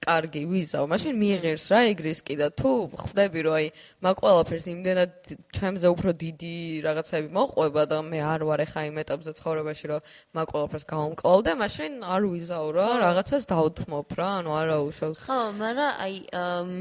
[0.07, 3.67] კარგი ვიზაო, მაშინ მიიღერს რა ეგ რისკი და თუ ხვდები რომ აი
[4.07, 5.11] მაგ ყველაფერს იმდენად
[5.57, 6.55] ჩემზე უფრო დიდი
[6.87, 10.01] რაღაცები მოყვება და მე არ ვარ ახლა იმ ეტაპზე ცხოვრებაში რომ
[10.39, 15.19] მაგ ყველაფერს გავამკლავდე, მაშინ არ ვიზაო რა, რაღაცას დაუთმობ რა, ანუ არა უშავს.
[15.27, 16.15] ხო, მაგრამ აი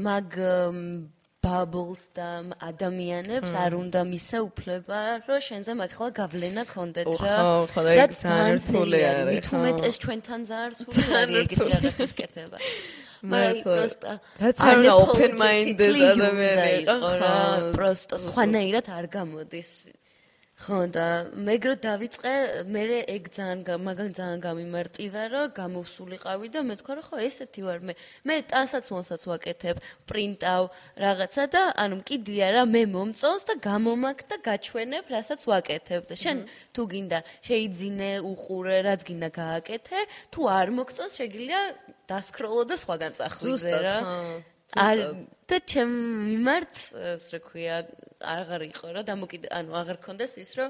[0.07, 0.29] მაგ
[1.47, 7.35] ბაბლს და ადამიანებს არ უნდა მისე უფლება, რომ შენზე მაგხლა გავლენა კონდეთ რა.
[7.39, 9.43] ხო, ხო, ეგ ძალიან რთული არის.
[10.03, 12.57] ჩვენთან ძალიან რთული არის ეგეთი რაღაცის კეთება.
[13.23, 14.11] მაგრამ პროსტა
[14.43, 17.35] რაც არ უნდა open minded ადამიანი იყო რა
[17.77, 19.71] პროსტა სხვანაირად არ გამოდის
[20.57, 22.31] ხო და მეგრო დავიწყე
[22.73, 27.79] მე ეგ ძალიან მაგან ძალიან გამიმარტივა რომ გამოსულიყავი და მე თქვა რომ ხო ესეთი ვარ
[27.85, 27.93] მე.
[28.25, 29.77] მე ტანსაც მონსაც ვაკეთებ
[30.09, 30.63] პრინტავ
[30.97, 36.01] რაღაცა და ანუ მკიდია რა მე მომწონს და გამომაქ და გაჩვენებ რასაც ვაკეთებ.
[36.09, 36.37] და შენ
[36.73, 39.99] თუ გინდა შეიძინე უყურე რაც გინდა გააკეთე
[40.33, 41.61] თუ არ მოგწონს შეგიძლია
[42.09, 43.97] დასკროლო და სხვაგან წახვიდე რა.
[44.75, 44.97] არ
[45.47, 45.91] და ჩემ
[46.27, 46.75] მიმართ,
[47.15, 47.87] ასე ქვია,
[48.19, 50.69] აღარ იყო რა, დამოკიდე, ანუ აღარ კონდეს ის, რომ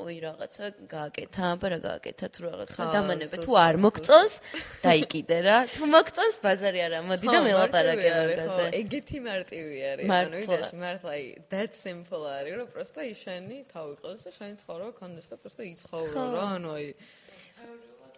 [0.00, 2.80] ოი რაღაცა გააკეთა, აბა რა გააკეთა თუ რაღაცა.
[2.96, 4.34] დამანებე, თუ არ მოგწონს,
[4.80, 5.58] დაიკიდე რა.
[5.76, 8.64] თუ მოგწონს, ბაზარი არა, მოდი და მელაპარაკე მაგაზე.
[8.80, 11.12] ეგეთი მარტივი არის, ანუ იდეაში მართლა
[11.52, 16.24] that simple არის, რომ პროსტა ისენი თავი ყოს და შენ ცხოვრო კონდეს და პროსტა იცხოვრო
[16.32, 16.86] რა, ანუ აი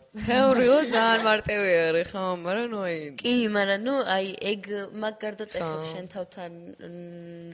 [0.09, 4.63] თეორიულად ძალიან მარტივი არის ხო, მაგრამ ნუ აი კი, მაგრამ ნუ აი ეგ
[5.05, 6.53] მაგარდა ტექნიკ შენ თავთან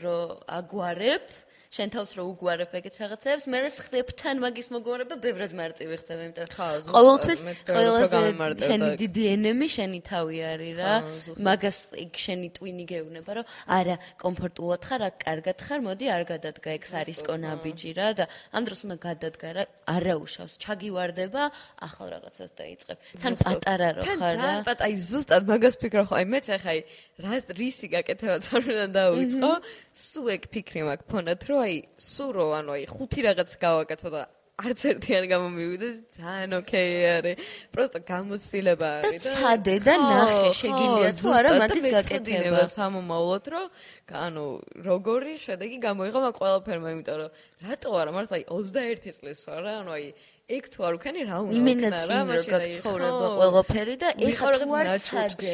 [0.05, 0.23] რომ
[0.59, 1.25] აგვარებ
[1.74, 6.54] შენ თავს რო უგვარებ ეგეთ რაღაცებს, მე ხდებთან მაგის მოგვარება ბევრად მარტივი ხდება, იმიტომ რომ
[6.94, 8.18] ყოველთვის ყველაზე
[8.62, 10.92] შენი დიდი ენემი შენი თავი არის რა.
[11.34, 16.68] მაგას ეგ შენი ტვინი გეუბნება, რომ არა, კომფორტულად ხარ, რა კარგად ხარ, მოდი არ გადადგა,
[16.78, 21.42] ეგ არის კონაბიჯი რა და ამ დროს უნდა გადადგა რა, არა უშავს, ჩაგივარდება,
[21.82, 22.96] ახალ რაღაცას დაიწყებ.
[23.18, 24.14] თან პატარა რო ხარ რა.
[24.14, 26.80] თან ძალიან პატარა, ზუსტად მაგას ფიქრობ ხო, აი მეც ახლა აი
[27.14, 29.50] რა რისი გაკეთებაც არ უნდა დავიწყო,
[29.94, 31.77] სულ ეგ ფიქრი მაქვს ფონად, რომ აი
[32.12, 34.22] სულ რო ანუ აი ხუთი რაღაც გავაკეთო და
[34.55, 37.40] არც ერთი არ გამომივიდეს ძალიან ოკეი არის.
[37.74, 43.66] პროსტო გამოსილება არის და ცადე და ნახე შეგიძლია თუ არა მაგის გაკეთება სამომავლოდ რომ
[44.14, 44.44] ანუ
[44.87, 47.31] როგორი შედეგი გამოიღო მაგ ყველაფერმა, იმიტომ რომ
[47.66, 50.07] რატო არა მართლა აი 21 წლის ვარ რა, ანუ აი
[50.44, 54.74] ეგ თუ არ უქენი რა უნდა იმენა რა მაშინ აი ცხოვრება ყველაფერი და ეხა თუ
[54.76, 55.52] არ ცადე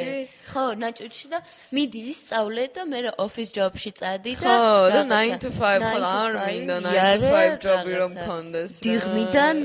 [0.50, 1.38] ხო ნაჭუჭში და
[1.78, 6.00] მიდი ისწავლე და მე რა ოფის ჯობში წადი და ხო და 9 to 5 ხო
[6.10, 9.56] არ მინდა 9 to 5 ჯობი რომ მქონდეს დიღმიდან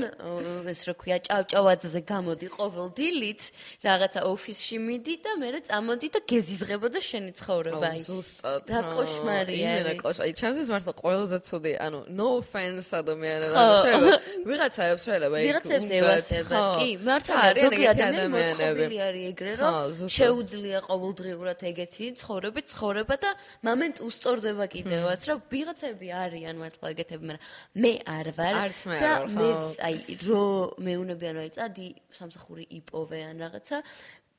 [0.70, 3.42] ეს რა ქვია ჭავჭავაძეზე გამოდი ყოველ დილით
[3.82, 7.98] რაღაცა ოფისში მიდი და მე რა წამოდი და გეზიზღებოდა შენი ცხოვრება აი.
[8.06, 14.14] ზუსტად და კოშმარია იმენა კოშ აი ჩემთვის მართლა ყველაზე ცუდი ანუ no offense შეიძლება
[14.46, 18.98] ვიღაცაებს შეიძლება იქ ვიღაცებს ევასება კი მართლა ზოგი ადამიანები.
[19.06, 23.30] არის ეგრე რომ შეუძლია ყოველდღიურად ეგეთი ცხოვრები ცხოვრება და
[23.68, 27.42] მომენტ უსწორდება კიდევაც რომ ვიღაცები არიან მართლა ეგეთები მაგრამ
[27.82, 28.70] მე არ ვარ
[29.02, 29.48] და მე
[29.88, 30.44] აი რო
[30.86, 31.86] მეუნებიან რომ აი წადი
[32.18, 33.76] სამსახური იპოვე ან რაღაცა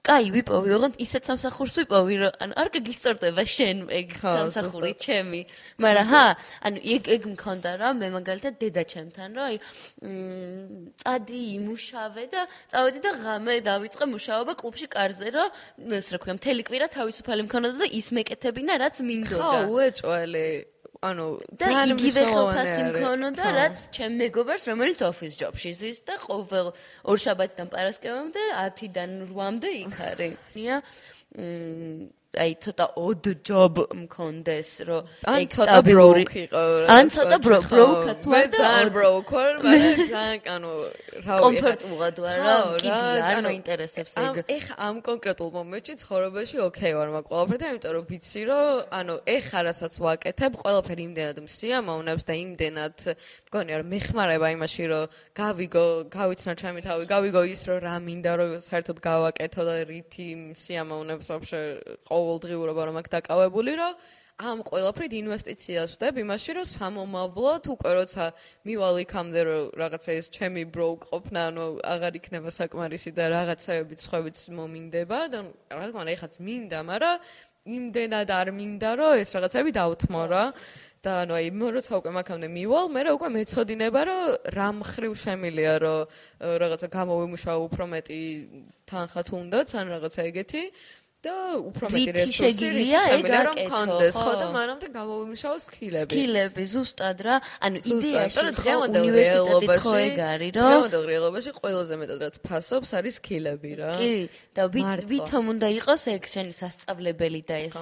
[0.08, 5.42] კაი, ვიპოვი, ოღონდ ისეთ სამსახურს ვიპოვი, რომ ანუ არ გაგისწორდება შენ ეგ სამსახური ჩემი.
[5.84, 6.26] მაგრამ ჰა,
[6.64, 9.58] ანუ ეგ ეგ მქონდა რა, მე მაგალითად დედა ჩემთან, რომ აი
[11.04, 12.42] წადი იმუშავე და
[12.72, 15.48] წავედი და ღამე დავიწყე მუშაობა კლუბში კარზე, რომ
[16.00, 19.44] ეს რა ქვია, მთელი კვირა თავისუფალი მქონოდა და ის მეკეთებინა, რაც მინდოდა.
[19.44, 20.50] ხო, უეჭველი.
[21.06, 21.26] ანუ
[21.62, 26.68] ძალიან იგივე ხელფასი მქონოდა რაც ჩემ მეგობარს რომელიც ოფის ჯობში ზის და ყოველ
[27.06, 30.34] ორ შაბათიდან პარასკევამდე 10-დან 8-მდე იქ არის.
[30.58, 30.76] ნია
[32.37, 36.63] აი ცოტა odd job მქონდეს, რომ ან ეგ ცოტა სტაბილური broke იყო.
[36.89, 41.35] ან ცოტა bro- broke-აც მე ვარ და ძალიან odd- broke ვარ, მაგრამ ძალიან ანუ რა
[41.37, 41.43] ვიცი.
[41.45, 44.45] კომფორტულად ვარ რა, ხო, კიდე რა, არ ანუ, მაინტერესებს ამ ეგ.
[44.49, 49.59] ეხა ამ კონკრეტულ მომენტში ცხოვრებაში ოკეი ვარ მაგ ყველაფერთან, იმიტომ რომ ვიცი რომ ანუ ეხა
[49.69, 52.97] რასაც ვაკეთებ, ყველაფერი იმდენად მსიამოვნებს და იმდენად
[53.53, 55.05] მგონია რომ მეხმარება იმაში რომ
[55.37, 61.27] გავიგო, გავიცნო ჩემი თავი, გავიგო ის რომ რა მინდა რომ საერთოდ გავაკეთო და რითი მსიამოვნებს
[61.29, 61.61] вообще
[62.28, 63.94] ყოველდღიურობა რომ აქ დაკავებული რომ
[64.38, 68.26] ამ ყველაფრით ინვესტიციას ვდებ იმაში, რომ სამომავლოდ უკვე როცა
[68.70, 74.38] მივალ იქამდე, რომ რაღაცა ეს ჩემი ბროუკ ყოფნა, ანუ აღარ იქნება საკმარისი და რაღაცაები სხვაებიც
[74.54, 75.40] მომინდება და
[75.74, 77.18] რა თქმა უნდა, ეხაც მინდა, მაგრამ
[77.78, 80.44] იმდენად არ მინდა, რომ ეს რაღაცები დავთმო რა.
[81.08, 84.22] და ანუ აი მე როცა უკვე მაგამდე მივალ, მე რა უკვე მეწოდინება, რომ
[84.58, 86.00] რა მხრივ შემილია, რომ
[86.42, 88.22] ö, რაღაცა გამოვიმუშაო უფრო მეტი
[88.90, 90.64] თანხა თუნდაც, ან რაღაცა ეგეთი.
[91.18, 96.14] და უფრო მეტი რესურსი შემიძლია, რომ აკეთო, მქონდეს, ხო და მანამდე გამოვიმუშაო სკილები.
[96.14, 97.36] სკილები ზუსტად რა.
[97.66, 102.90] ანუ იდეაში დღევანდელ უნივერსიტეტიც ხო რეალობაში- ეგ არის, რომ დღევანდელ რეალობაში ყველაზე მეტად რაც ფასობს
[102.98, 103.92] არის სკილები რა.
[103.98, 104.14] კი
[104.54, 104.64] და
[105.10, 107.78] ვითომ უნდა იყოს ეგ შენი სასწავლებელი და ეს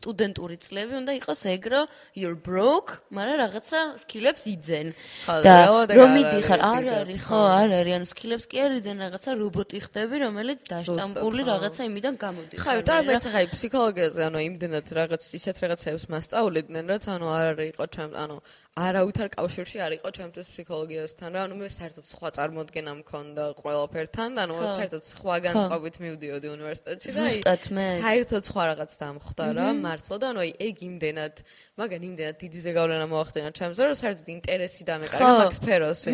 [0.00, 4.86] სტუდენტური წლები უნდა იყოს ეგ რომ you're broke, მაგრამ რაღაცა სკილებს იძენ.
[5.28, 5.56] ხო, და
[5.92, 7.40] რომ არ მიდიხარ, არის, არ არის, ხო.
[7.60, 12.61] არ არის, ანუ სკილებს კი არ იძენ რაღაცა რობოტი ხდები, რომელიც დაშტამპული რაღაცა იმიდან გამოდიხარ.
[12.62, 12.98] რომ რა.
[13.10, 18.36] მეც ხა ფსიქოლოგიაზე ანუ იმდენად რაღაც ისეთ რაღაცებს მასწავლიდნენ, რაც ანუ არ იყო ჩემ ანუ
[18.72, 24.54] არავითარ კავშირში არ იყო ჩემთვის ფსიქოლოგიასთან რა, ანუ მე საერთოდ სხვა წარმოდგენა მქონდა ყველაფერთან, ანუ
[24.56, 24.68] ხო.
[24.80, 28.00] საერთოდ სხვა განწყობით მივდიოდი უნივერსიტეტში და ზუსტად მეც.
[28.00, 31.34] საერთოდ სხვა რაღაც დამხვდა რა, მართლა და ანუ აი ეგ იმდენად,
[31.76, 36.12] მაგან იმდენად დიდი ზეგავლენა მოახდინა ჩემზე, რომ საერთოდ ინტერესი დამეკარგა მაგ სფეროსი.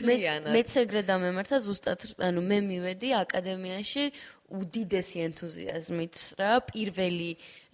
[0.00, 0.14] მე
[0.56, 4.04] მეც ეგრე დამემართა ზუსტად ანუ მე მივედი აკადემიაში
[4.50, 7.30] უდიდესი ენთუზიაზმით რა პირველი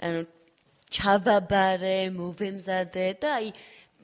[0.07, 0.21] ანუ
[0.93, 3.49] ჩავაბარე მოვემზადე და აი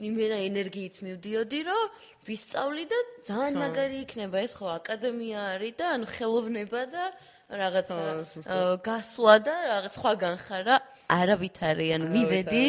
[0.08, 6.06] იმენა ენერგიით მივდიოდი რომ ვისწავლი და ძალიან მაგარი იქნება ეს ხო აკადემია არის და ანუ
[6.16, 7.04] ხელოვნება და
[7.52, 10.76] აა, გასვლა და რაღაც სხვაგან ხარ რა
[11.12, 12.66] არავით არის ანუ მივედი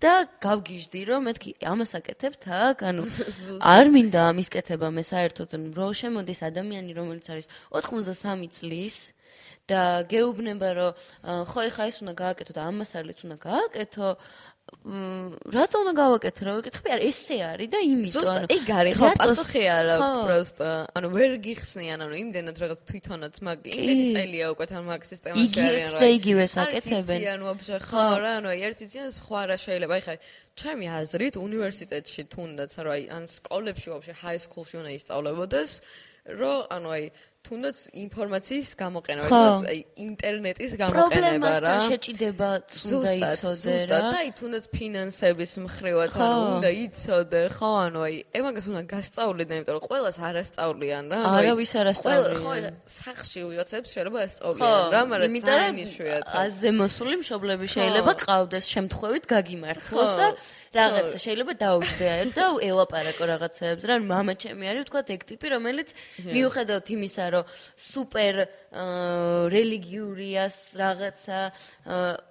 [0.00, 0.12] და
[0.44, 3.02] გავგიჟდი რომ მეთქი ამას აკეთებთ აქ ანუ
[3.76, 8.96] არ მინდა ამის კეთება მე საერთოდ რო შემოდის ადამიანი რომელიც არის 83 წლის
[9.72, 10.92] და გეუბნება რომ
[11.50, 14.08] ხო ეხა ეს უნდა გააკეთო და ამას არის უნდა გააკეთო.
[14.86, 16.42] მ, რატო უნდა გავაკეთო?
[16.46, 21.08] რა ვიკითხები არა ესე არის და იმიტომ ზუსტად ეგ არის ხო პასუხი არა პროსტა ანუ
[21.16, 26.08] ვერ გიხსნიან ანუ იმდენად რაღაც თვითონაც მაგ იმდენი წელია უკვე თან მაგ სისტემაში იგივე და
[26.18, 27.18] იგივეს აკეთებენ.
[27.18, 28.04] აკეთებენ ვაფშე ხო.
[28.22, 29.92] რა ანუ ერთი წინ სხვა რა შეიძლება.
[29.98, 30.14] აი ხა
[30.60, 35.72] ჩემი აზრით უნივერსიტეტში თუნდაც რომ აი ან სკოლებში ვაფშე ჰაი სკულში უნდა ისწავლებოდეს
[36.40, 37.04] რომ ანუ აი
[37.40, 41.60] თუნდაც ინფორმაციის გამოყენება თუნდაც ინტერნეტის გამოყენება რა.
[41.60, 43.54] პრობლემასთან შეჭიდებაც უნდა იცოდე რა.
[43.62, 44.02] ზუსტად.
[44.14, 47.42] და თუნდაც ფინანსების მხრივაც ანუ უნდა იცოდე.
[47.56, 51.18] ხო ანუ აი ემაგას უნდა გასწავლიდე იმიტომ რომ ყველას არ ასწავლიან რა.
[51.40, 52.40] არავის არ ასწავლიან.
[52.44, 58.64] ყველა- ხო სახში ვიღაცებს შეიძლება ასწავლიან რა მაგრამ ძალიან იშვიათად აზე მოსული მშობლები შეიძლება ყავდეს
[58.74, 60.26] შემთხვევით გაგიმართლოს და
[60.70, 65.88] რაღაცა შეიძლება დაუჯდე არ და ელაპარაკო რაღაცეებს რა მამა ჩემი არის ვთქვა ეგ ტიპი რომელიც
[66.30, 67.44] მიუხედავად იმისა რომ
[67.90, 71.38] სუპერ აა, რელიგიურიას რაღაცა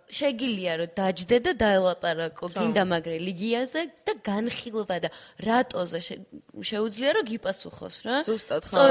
[0.09, 5.09] შეგილია რომ დაჯდე და დაელაპარაკო გინდა მაგ რელიგიაზე და განხილვა და
[5.43, 6.23] რატოზე შე-
[6.63, 8.83] შეუძლია რომ გიპასუხოს რა ზუსტად, ხო,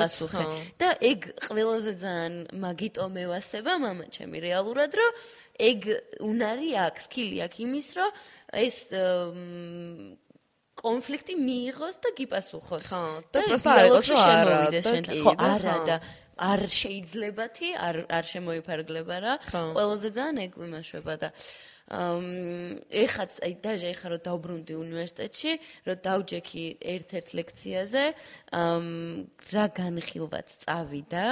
[0.00, 0.42] პასუხი.
[0.42, 0.56] ხო.
[0.80, 1.20] და ეგ
[1.52, 5.12] ყველაზე ძალიან მაგიტო მევასება მამა ჩემი რეალურად რომ
[5.54, 5.80] ეგ
[6.18, 8.10] უნარი აქვს, სკილი აქვს იმის რომ
[8.54, 8.76] ეს
[10.74, 12.84] კონფლიქტი მიიღოს და გიპასუხოს.
[12.90, 14.58] ხო, და პროსტა არ იყოს, რომ არა
[15.24, 15.96] ხო, არა და
[16.34, 19.34] არ შეიძლებათი, არ არ შემოიფარგლება რა.
[19.54, 21.28] ყველაზე ძალიან ეგ იმაშვება და
[21.84, 22.24] ამ
[22.88, 25.52] ეხაც აი დაჟე ეხა რომ დავბრუნდი უნივერსიტეტში,
[25.84, 26.64] რომ დავჯექი
[26.94, 28.04] ერთ-ერთ ლექციაზე,
[28.56, 28.86] ამ
[29.52, 31.26] რა განხილვაც წავიდა,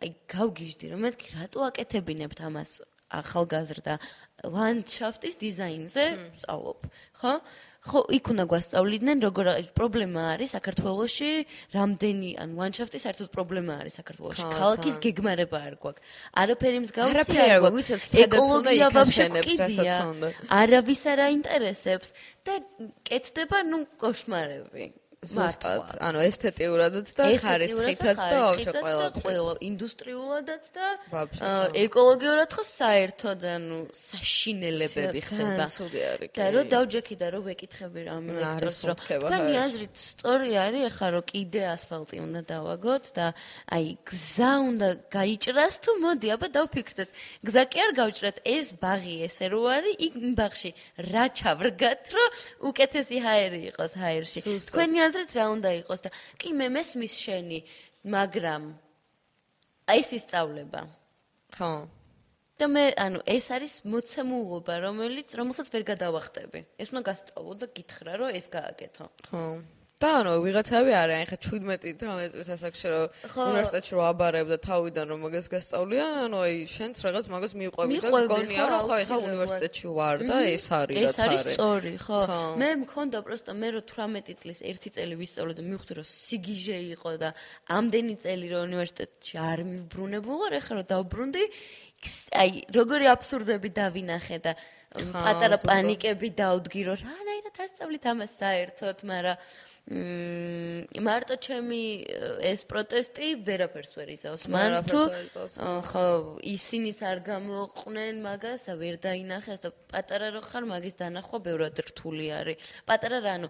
[0.00, 2.70] აი გავგიჟდი რომ მეთქი რატო აკეთებინებთ ამას
[3.12, 3.94] ახალგაზრდა
[4.42, 6.78] ლანდშაფტის დიზაინზე ვსწავლობ,
[7.22, 7.34] ხო?
[7.82, 11.30] ხო, იქ უნდა გვასწავლიდნენ როგორ პრობლემა არის საქართველოში,
[11.74, 14.44] რამდენი ან ლანდშაფტი საერთოდ პრობლემა არის საქართველოში.
[14.54, 16.02] ქალაქის გეგმარება არ გვაქვს.
[16.30, 17.10] არაფერი მსგავსი
[17.42, 18.14] არ გვაქვს.
[18.22, 19.94] ეკოლოგია ვაფშე კიდია.
[20.46, 22.08] არავის არ აინტერესებს
[22.46, 22.54] და
[23.02, 25.01] კეთდება, ну, кошмарები.
[25.22, 30.86] ზუსტად, ანუ ესთეტიურადაც და ხარისხითაც და ვაფშე ყველა ყველა ინდუსტრიულადაც და
[31.78, 35.66] ეკოლოგიურად ხო საერთოდ ანუ საშინელებები ხდება.
[36.34, 41.24] და რომ დავჯექი და რომ ვეკითხები რა ამერექტროს რომ თქვენი აზრით სწორი არის ახლა რომ
[41.30, 43.26] კიდე ასფალტი უნდა დავაგოთ და
[43.78, 47.08] აი გზა უნდა გაიჭრას თუ მოდი აბა დავფიქრდეთ.
[47.46, 50.70] გზა კი არ გავჭრათ ეს ბაღი ესე რო არის იქ ბაღში
[51.14, 52.30] რა ჩავრგათ რომ
[52.74, 54.40] უკეთესი ჰაერი იყოს ჰაერში.
[54.66, 57.58] თქვენი აზრით რა უნდა იყოს და კი მე მესმის შენი
[58.16, 58.62] მაგრამ
[59.92, 60.80] ეს ისწავლება
[61.52, 61.72] ხო.
[62.56, 66.60] და მე ანუ ეს არის მოცემულობა რომელიც რომელსაც ვერ გადავახტები.
[66.80, 69.04] ეს უნდა გასწავლო და გითხრა რომ ეს გააკეთო.
[69.28, 69.44] ხო
[70.02, 74.58] და ანუ ვიღაცები არის აი ხა 17 რომელიც წელს ასაკში რომ უნივერსიტეტში რომ აბარებ და
[74.66, 79.16] თავიდან რომ მაგას გასწავლიან ანუ აი შენც რაღაც მაგას მიყვები და გონია რომ ხო ხა
[79.22, 82.20] უნივერსიტეტში ვარ და ეს არის რაც არის ეს არის სწორი ხო.
[82.58, 87.10] მე მქონდა პროსტო მე რო 18 წლის ერთი წელი ვისწავლე და მივხვდი რომ სიგიჟე იყო
[87.22, 87.28] და
[87.78, 91.44] ამდენი წელი რომ უნივერსიტეტში არ მიბრუნებულო რა ხა რომ დავბრუნდი
[92.34, 94.52] აი როგორი აბსურდები დავინახე და
[94.92, 99.36] პატარა პანიკები დაუდგირო რანაირად ასწავლით ამას საერთოდ მაგრამ
[99.82, 102.06] მარტო ჩემი
[102.38, 104.46] ეს პროტესტი ვერაფერს ვერ იზავს.
[104.46, 105.00] მან თუ
[105.58, 106.04] ხო
[106.38, 112.56] ისინიც არ გამოყვნენ მაგას ვერ დაინახეს და პატარა რო ხარ მაგის დანახვა ბევრად რთული არის.
[112.86, 113.48] პატარა რა ანუ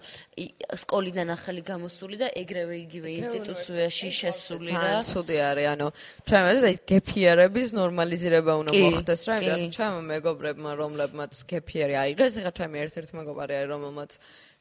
[0.72, 5.04] სკოლიდან ახალი გამოსული და ეგრევე იგივე ინსტიტუციაში შესული რა.
[5.04, 5.88] ცუდი არის ანუ
[6.32, 12.52] ჩვენ მე გეფიერების ნორმალიზირება უნდა მოხდეს რა იმიტომ რომ ჩვენ მეგობრებმა რომლებმაც გეფიერი აიღეს ეხლა
[12.56, 14.10] ჩემი ერთ-ერთი მეგობარი არის რომელმაც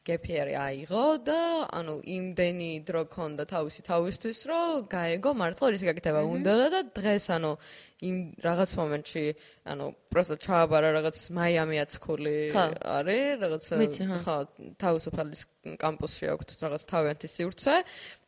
[0.02, 1.38] გეფიერი აიღო და
[1.78, 7.52] ანუ იმდენი დრო ქონდა თავისი თავისთვის რომ გაეგო მართლა რისი გაკეთება უნდა და დღეს ანუ
[8.08, 9.24] იმ რაღაც მომენტში
[9.72, 13.64] ანუ პროსტო ჩააბარა რაღაც მაიამი აცქული არის რაღაც
[14.26, 14.36] ხო
[14.82, 15.42] თავისუფალის
[15.84, 17.76] კამპუსში აქვს რაღაც თავიანთი სივრცე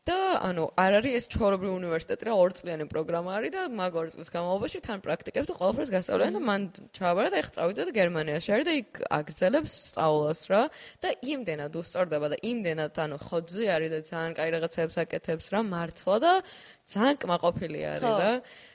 [0.05, 4.29] და ანუ არ არის ეს ჩვეულებრივი უნივერსიტეტი რა ორწლიანი პროგრამა არის და მაგ ორ წლის
[4.35, 6.63] განმავლობაში თან პრაქტიკებს და ყველაფერს გასწავლიან და მან
[6.99, 10.63] ჩააბარა და ეხ წავიდა და გერმანიაში არის და იქ აგრძელებს სწავლას რა.
[11.01, 16.17] და იმდენად უსწორდება და იმდენად ანუ ხოძი არის და ძალიან კაი რაღაცებს აკეთებს რა მართლა
[16.21, 16.33] და
[16.85, 18.33] ძალიან კმაყოფილი არის რა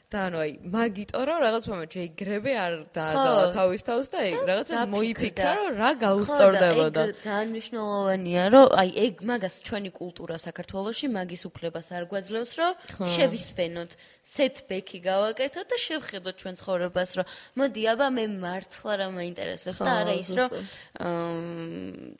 [0.09, 4.85] და ანუ აი მაგიტო რომ რაღაც მომენტში ეგრევე არ დააძალა თავის თავს და ეგ რაღაცა
[4.93, 6.89] მოიფიქრა რომ რა გაუსწორდებოდა.
[6.89, 12.03] ხო და ეგ ძალიან მნიშვნელოვანია რომ აი ეგ მაგას ჩვენი კულტურა საქართველოში მაგის უფლებას არ
[12.09, 12.71] გვაძლევს რომ
[13.13, 13.91] შევისვენოთ.
[14.29, 17.25] Setback-ი გავაკეთოთ და შევხედოთ ჩვენ ცხოვრებას, რომ
[17.59, 20.49] მოდი აბა მე მართლა რა მაინტერესებს და არა ის რომ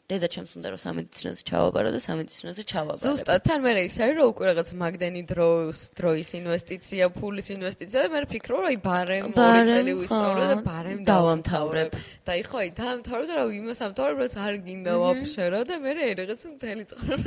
[0.10, 3.06] დედა ჩემს უნდა რომ სამედიცინოზე ჩავაბარო და სამედიცინოზე ჩავაბარო.
[3.06, 8.10] ზუსტად, თან მე ის არის რომ უკვე რაღაც მაგდენი დროს, დროის ინვესტიცია, ფულის ინვესტიცია და
[8.10, 11.90] მე ვფიქრო რომ აი ბარემ ორი წელი ვისწავლე და ბარემ დავამთავრებ.
[12.26, 15.76] და აი ხო აი დავამთავრებ და რა იმას ამთავრებ, რაც არ გინდა ვაფშე რა და
[15.84, 17.24] მე რაღაც მთელი წელი.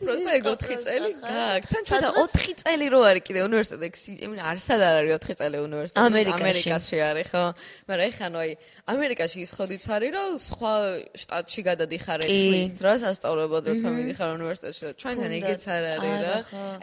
[0.00, 1.70] პროსტა ეგ 4 წელი გააქვს.
[1.74, 6.02] თან ცოტა 4 წელი რო არის კიდე უნივერსიტეტში იმენ არსად არ არის 4 წელი უნივერსიტეტი
[6.04, 6.98] ამერიკაში.
[7.10, 7.44] არის ხო.
[7.88, 8.52] მაგრამ ეხა ნუ აი
[8.84, 10.72] ამერიკაში ის ხოდიც არის რომ სხვა
[11.16, 16.34] შტატში გადადიხარ ექვის დროს ასწავლებოდ როცა მიდიხარ უნივერსიტეტში და ჩვენთან ეგეც არ არის რა.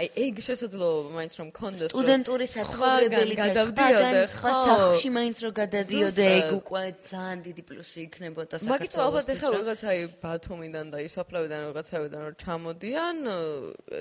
[0.01, 4.55] აი ეგ შესაძლოა მაინც რომ კონდეს სტუდენტური საცხოვრებელი გადავდიოდე ხო.
[4.65, 9.81] სახში მაინც რომ გადადიოდე ეგ უკვე ძალიან დიდი პლუსი იქნებოდა საქართველოს მაგით ალბათ ეხა რაღაც
[9.93, 13.15] აი ბათუმიდან და ისოფლავიდან რაღაცებიდან რომ ჩამოდიან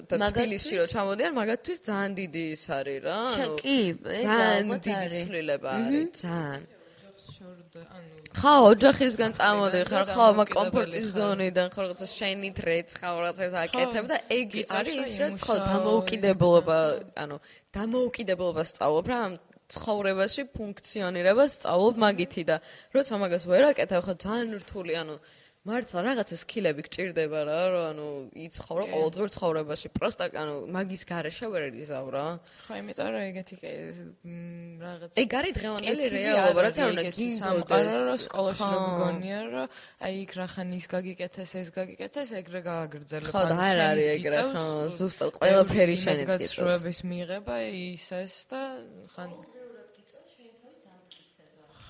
[0.09, 3.79] და თბილისში რომ ჩამოდიან მაგათთვის ძალიან დიდი ის არის რა ანუ კი
[4.25, 6.80] ძალიან დიდი ცვლილება არის ძალიან
[7.41, 14.57] ხო, ოჯახისგან წამოდიხარ, ხო, მაგ კომფორტის ზონიდან, ხო, რაღაცა შენით რეცხავ, რაღაცას აკეთებ და ეგ
[14.77, 16.79] არის ის, რაც ხო დამოუკიდებლობა,
[17.25, 17.37] ანუ
[17.77, 19.21] დამოუკიდებლობა სწავლობ რა
[19.73, 22.57] ცხოვრებაში ფუნქციონირებას სწავლობ მაგითი და
[22.93, 25.17] როცა მაგას ვერ აკეთებ, ხო ძალიან რთული, ანუ
[25.61, 29.87] მართლა რაღაცა სკილები გჭირდება რა, რომ ანუ იცხოვრო ყოველდღიურ ცხოვრებაში.
[29.93, 32.25] პროსტა ანუ მაგის გარეშე ვერ იზავ რა.
[32.65, 33.55] ხო, იმიტომ რომ ეგეთი
[34.81, 37.93] რაღაც ეგ არის დღევანდელი რეალობა, რაც არ უნდა გინდოდეს.
[38.09, 39.67] რომ სკოლაში რომ გონია, რომ
[40.01, 43.29] აი იქ რახან ის გაგიკეთეს, ეს გაგიკეთეს, ეგრე გააგრძელებ.
[43.29, 44.65] ხო, და არ არის ეგრე, ხო,
[44.97, 46.57] ზუსტად ყველაფერი შენით გიწევს.
[46.57, 48.61] გასროების მიღება ის ეს და
[49.13, 49.60] ხან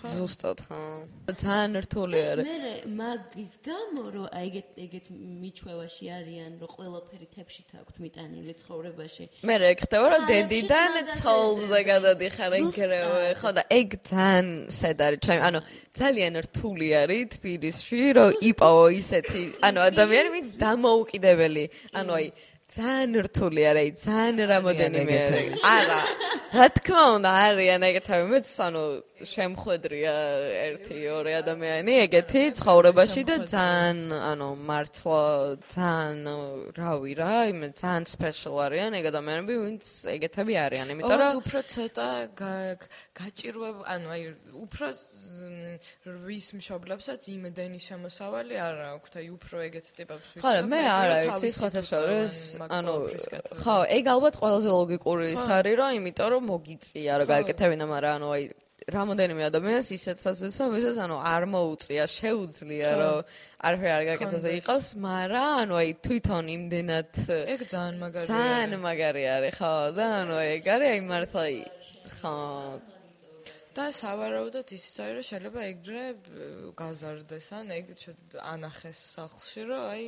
[0.01, 0.81] ზუსტად ხო.
[1.29, 2.45] ძალიან რთული არის.
[2.49, 2.59] მე
[3.01, 5.07] მაგის გამო რომ აი ეგეთ ეგეთ
[5.43, 9.25] მიჩვევაში არიან რომ ყველაფერი თებში თაქვთ მიტანილი ცხოვრებაში.
[9.45, 15.21] მე რა ხდება რომ დედიდან ცოლზე გადადიხარ ეგრევე ხო და ეგ ძალიან სად არის.
[15.27, 15.61] ჩემ ანუ
[16.01, 21.65] ძალიან რთული არის თბილისში რომ იპოვო ისეთი ანუ ადამიანი ვინც დამოუკიდებელი.
[21.93, 22.27] ანუ აი
[22.71, 25.17] ძალიან რთული არა, ძალიან რამოდენიმე
[25.67, 26.01] არა.
[26.51, 28.83] რა თქმა უნდა, არიან ეგეთები, მეც ანუ
[29.21, 30.15] შემხვედრია
[30.67, 33.99] ერთი ორი ადამიანი ეგეთი ცხოვრებაში და ძალიან
[34.31, 35.23] ანუ მართლა
[35.71, 36.27] ძალიან
[36.79, 39.85] რავი რა, იმე ძალიან სპეციალ არიან ეგ ადამიანები, ვინც
[40.17, 42.09] ეგეთები არიან, იმიტომ რომ უფრო ცოტა
[43.19, 44.23] გაჭირვებ, ანუ აი
[44.67, 44.87] უფრო
[46.27, 50.43] ვის მშობლებსაც იმდენი შემოსავალი არ აქვს, აი უფრო ეგეთ ტიპებს ვიცი.
[50.45, 52.37] ხო, მე არა, ვიცი, ხოთა შორის,
[52.69, 52.95] ანუ
[53.63, 58.29] ხო, ეგ ალბათ ყველაზე ლოგიკური ის არის, რომ იმიტომ რომ მოგიწია რა გააკეთებინა, მაგრამ ანუ
[58.35, 58.43] აი
[58.91, 63.19] რამოდენიმე ადამიანს ისეთსაც ვიცო, ვისაც ანუ არ მოუწია, შეუძლია რომ
[63.69, 67.13] არაფერი არ გაკეთოს იყოს, მაგრამ ანუ აი თვითონ იმდენად
[67.55, 68.29] ეგ ძალიან მაგარია.
[68.31, 71.45] ძალიან მაგარი არის, ხო, და ანუ ეგ არის აი მართლა
[72.21, 72.37] ხო
[73.71, 76.05] და სავარაუდოდ ისიც არის რომ შეიძლება ეგრე
[76.75, 77.93] გაზარდეს ან ეგ
[78.43, 80.07] ანახეს სახლში რომ აი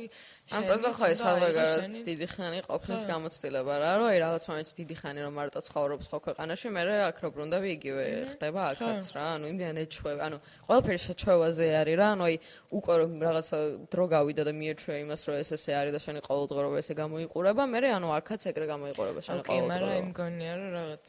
[0.51, 1.55] ან პროზა ხო ეს ალბათ
[2.03, 6.17] დიდი ხანი ყოფნის გამოცდილება რა რომ აი რაღაც მომენტში დიდი ხანი რომ მარტო ცხოვრობს ხო
[6.19, 8.03] ქვეყანაში მე რა აქ რო ბრუნდები იგივე
[8.35, 10.37] ხდება აქაც რა ანუ იმდენ ეჩვევ ანუ
[10.67, 12.35] ყველაფერი შეჩვევაზე არის რა ანუ აი
[12.75, 16.75] უკვე რომ რაღაცა დრო გავიდა და მიეჩვე იმას რომ ეს ესე არის და შენი ყოველდღიურობა
[16.83, 21.05] ესე გამოიყურება მე ანუ აქაც ეგრე გამოიყურება შენი ყოველდღიურობა კი მაგრამ იმ გონია რომ რაღაც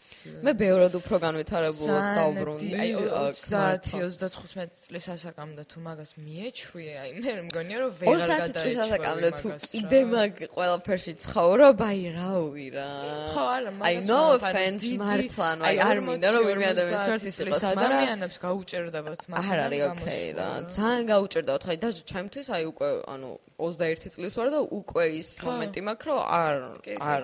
[0.47, 2.91] მე ბევრად უფრო განვითარებულად დავბრუნდი აი
[3.83, 10.01] 30-35 წლის ასაკამდე თუ მაგას მიეჩვი აი მე მგონია რომ ვეღარ გადაეჩვე და თუ კიდე
[10.15, 12.89] მაგ ყველაფერში ცხოვრობ, აი რავი რა.
[13.35, 17.37] ხო, არა, მაგას აი no offense მართლა, ანუ აი არ მინდა რომ ვინმე ადამიანს ერთის
[17.45, 19.49] იყოს, მაგრამ ადამიანებს გაუჭერდებათ მაგას.
[19.51, 20.49] არ არის ოკეი რა.
[20.77, 25.81] ძალიან გაუჭერდებათ, ხაი და ჩემთვის აი უკვე ანუ 21 წლის ვარ და უკვე ის მომენტი
[25.89, 26.55] მაქვს რომ არ
[27.01, 27.23] არ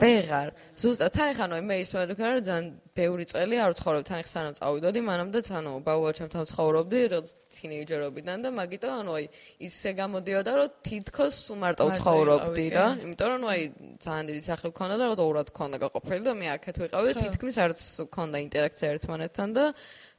[0.00, 0.48] ვეღარ.
[0.80, 4.54] ზუსტად თან ხანო მე ის ვარ რომ ძალიან ბევრი წელი არ ვცხოვრობ თან ხ სანამ
[4.58, 9.24] წავიდოდი მანამდე ანუ ბაუა ჩემთან ცხოვრობდი რაღაც თინეიჯერობიდან და მაგიტო ანუ აი
[9.68, 12.86] ისე გამოდიოდა რომ თითქოს მარტო ცხოვრობდი რა.
[13.04, 13.60] იმიტომ რომ აი
[14.04, 17.80] ძალიან დიდი სახლი მქონდა და რაღაც ორად მქონდა გაყოფილი და მე აქეთ ვიყავი თითქმის არც
[18.08, 19.64] მქონდა ინტერაქცია ერთმანეთთან და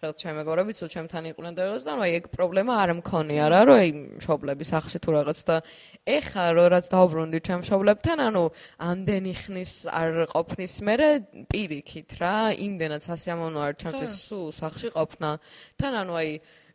[0.02, 3.46] რაღაც ჩემ მეგობრებიც თუ ჩემთან იყვნენ და რაღაც და ნუ აი ეგ პრობლემა არ მქონია
[3.54, 5.56] რა რომ აი მშობლები სახში თუ რაღაც და
[6.10, 8.44] ეხა რო რაც დაუბრუნდი ჩემ მშობლებთან ანუ
[8.82, 11.10] ამდენი ხნის არ ყოფნის მერე
[11.54, 12.36] პირიქით რა
[12.66, 15.30] იმდენად სასიამოვნო არ ჩემთვის სულ სახში ყოფნა
[15.78, 16.30] თან ანუ აი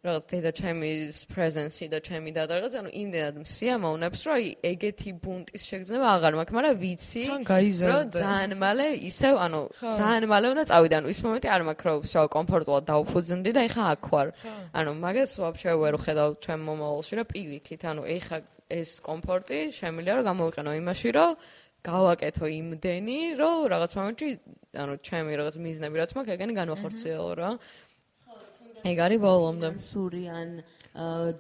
[0.07, 4.39] რაღაც დედა ჩემის პრეზენსი და ჩემი და რაღაც ანუ იმდენად მსიამოვნებს რომ
[4.71, 10.65] ეგეთი ბუნტის შეგრძნება აღარ მაქვს მაგრამ ვიცი რომ ძალიან მალე ისევ ანუ ძალიან მალე უნდა
[10.71, 14.27] წავიდე ანუ ის მომენტი არ მაქვს რომ შო კომფორტულად დაუფუძნდი და ეხა აქ ვარ.
[14.79, 20.25] ანუ მაგას ვაფშე ვერ ვხედავ ჩემ მომავალში რა პირიქით ანუ ეხა ეს კომფორტი შემიძლია რომ
[20.31, 21.31] გამოვიყენო იმაში რომ
[21.87, 24.29] გავაკეთო იმდენი რომ რაღაც მომენტში
[24.83, 27.51] ანუ ჩემი რაღაც მიზნები რაც მაქვს ეგენი განვახორციელო რა
[28.91, 29.69] ეგ არის ბოლომდე.
[29.83, 30.49] სური ან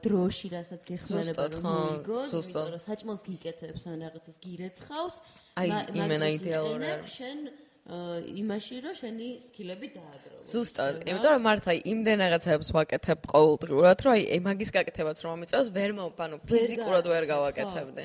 [0.05, 5.15] დროში, რასაც გეხმარება რომ მოიგოს, იმიტომ რომ საჭმელს გიკეთებს ან რაღაცას გირეცხავს,
[5.57, 6.97] აი იმენა იდეალურია.
[7.09, 7.39] შენ
[7.87, 10.43] იმაში რომ შენი სკილები დააგროვო.
[10.43, 15.91] ზუსტად, იმიტომ რომ მართლა იმდენ რაღაცებს ვაკეთებ ყოველდღურად, რომ აი მაგის გაკეთებაც რომ მომიწევს, ვერ
[15.95, 18.05] მოვფანო ფიზიკურად ვერ გავაკეთებდი.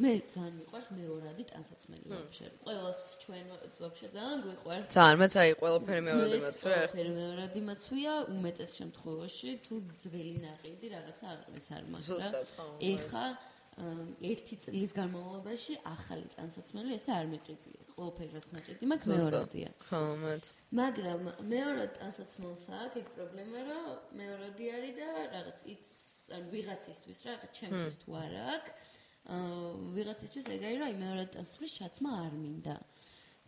[0.00, 2.46] მე ძალიან მიყვარს მეორადი ტანსაცმელი ვაფშე.
[2.64, 3.46] ყველას ჩვენ
[3.80, 4.88] ვაფშე ძალიან გვიყვარს.
[4.96, 6.76] ძალიან, მეც აი ყველაფერი მეორადი მაცვია.
[6.80, 12.30] ყველაფერი მეორადი მაცვია, უმეტეს შემთხვევაში თუ ძველი ნაყიდი რაღაცა აღრის არ მაქვს რა.
[12.90, 13.24] ეხა
[14.30, 17.80] ერთი წლის განმავლობაში ახალი ტანსაცმელი ესე არ მეჭიდია.
[17.96, 19.70] ყველაფერი რაც ნაჭიდი მაქვს მეორადია.
[19.88, 20.44] ხო, მეც.
[20.80, 21.22] მაგრამ
[21.52, 23.88] მეორე ტანსაცმელს აქვს ეგ პრობლემა, რომ
[24.20, 25.84] მეორადი არის და რაღაც იც
[26.36, 28.72] ან ვიღაცისთვის რა, ჩემთვის თუ არ აქვს.
[29.96, 32.76] ვიღაცისთვის ეგ არის, რომ აი მეორე ტანსაცმლის ჩაცმა არ მინდა.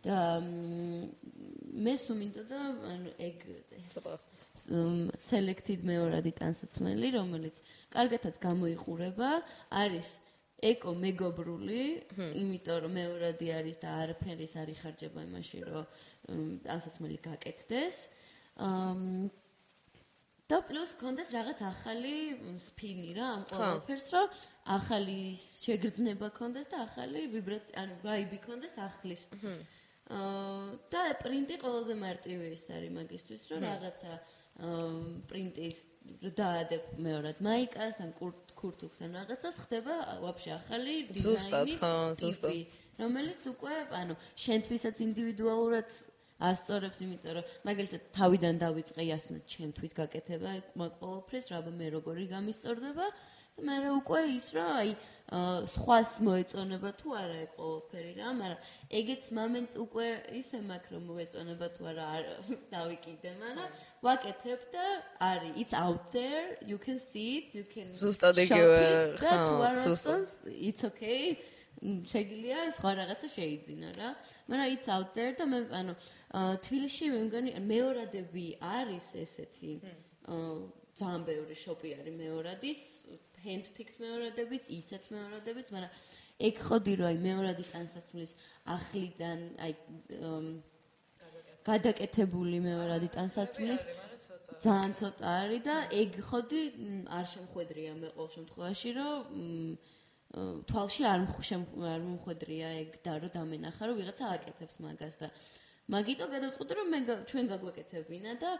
[0.03, 2.59] და მე სუმინდა და
[2.91, 3.43] ანუ ეგ
[5.15, 7.61] selected მეორადი ტანსაცმელი, რომელიც
[7.95, 9.29] კარგათაც გამოიყურება,
[9.71, 10.09] არის
[10.63, 11.83] ეკო მეგობრული,
[12.19, 15.85] იმიტომ რომ მეორადი არის და არაფერის არ იხარჯება იმაში, რომ
[16.67, 17.97] ტანსაცმელი გაკეთდეს.
[20.51, 22.15] და პლუს კონდეს რაღაც ახალი
[22.59, 24.27] სპინი რა ამ ყველაფერს, რომ
[24.65, 29.23] ახალი შეგრძნება კონდეს და ახალი ვიბრაცია, ანუ ვაიბი კონდეს ახლის.
[29.33, 34.11] აა და პრინტი ყველაზე მარტივი ის არის მაგისტვის, რომ რაღაცა
[34.53, 35.79] პრინტის
[36.37, 41.77] დაადებ მეორად მაიკას ან კურთუქს ან რაღაცას ხდება ვაფშე ახალი დიზაინი
[42.21, 42.59] ტიპი
[43.01, 44.13] რომელიც უკვე ანუ
[44.45, 45.89] შენთვისაც ინდივიდუალურად
[46.43, 53.05] ასწორებს იმიტომ რომ მაგალითად თავიდან დავიწყე ასნა ჩემთვის გაკეთება მაგ ყოველფრის რა მე როგორი გამისწორდება
[53.57, 54.93] და მე უკვე ის რა აი
[55.65, 58.59] სხვას მოეწონება თუ არა ეგ ყველაფერი რა, მაგრამ
[58.99, 60.07] ეგეც მომენტ უკვე
[60.39, 62.07] ისე მაქვს რომ მოეწონება თუ არა
[62.73, 63.69] დავიკიდე, მაგრამ
[64.03, 64.85] ვაკეთებ და
[65.29, 68.83] არის it's out there, you can see it, you can ზუსტად იგივე
[69.21, 69.33] ხა,
[69.85, 70.23] ზუსტად
[70.53, 71.37] it's okay.
[71.83, 74.09] შეგიძლია სხვა რაღაცა შეიძინა რა.
[74.47, 75.93] მაგრამ it's out there და მე ანუ
[76.63, 79.71] თბილისში მე მგონი მეორადები არის ესეთი
[80.93, 82.81] ძალიან ბევრი შოპი არის მეორადის
[83.77, 85.91] picked მეორადებიც, ისეთ მეორადებიც, მაგრამ
[86.41, 88.31] ეგ ხოდი რომ აი მეორადი ტანსაცმლის
[88.75, 89.73] ახლიდან აი
[91.67, 93.81] გადაკეთებული მეორადი ტანსაცმლის
[94.63, 96.61] ძალიან ცოტა არის და ეგ ხოდი
[97.17, 99.19] არ შემხვედრია მე ყოველ შემთხვევაში რომ
[100.69, 101.19] თვალში არ
[101.93, 105.27] არ მომხვედრია ეგ და რომ დამენახა რომ ვიღაცა აკეთებს მაგას და
[105.93, 108.51] მაგიტო გადავწყვიტე რომ მე ჩვენ გაგვეკეთებინა და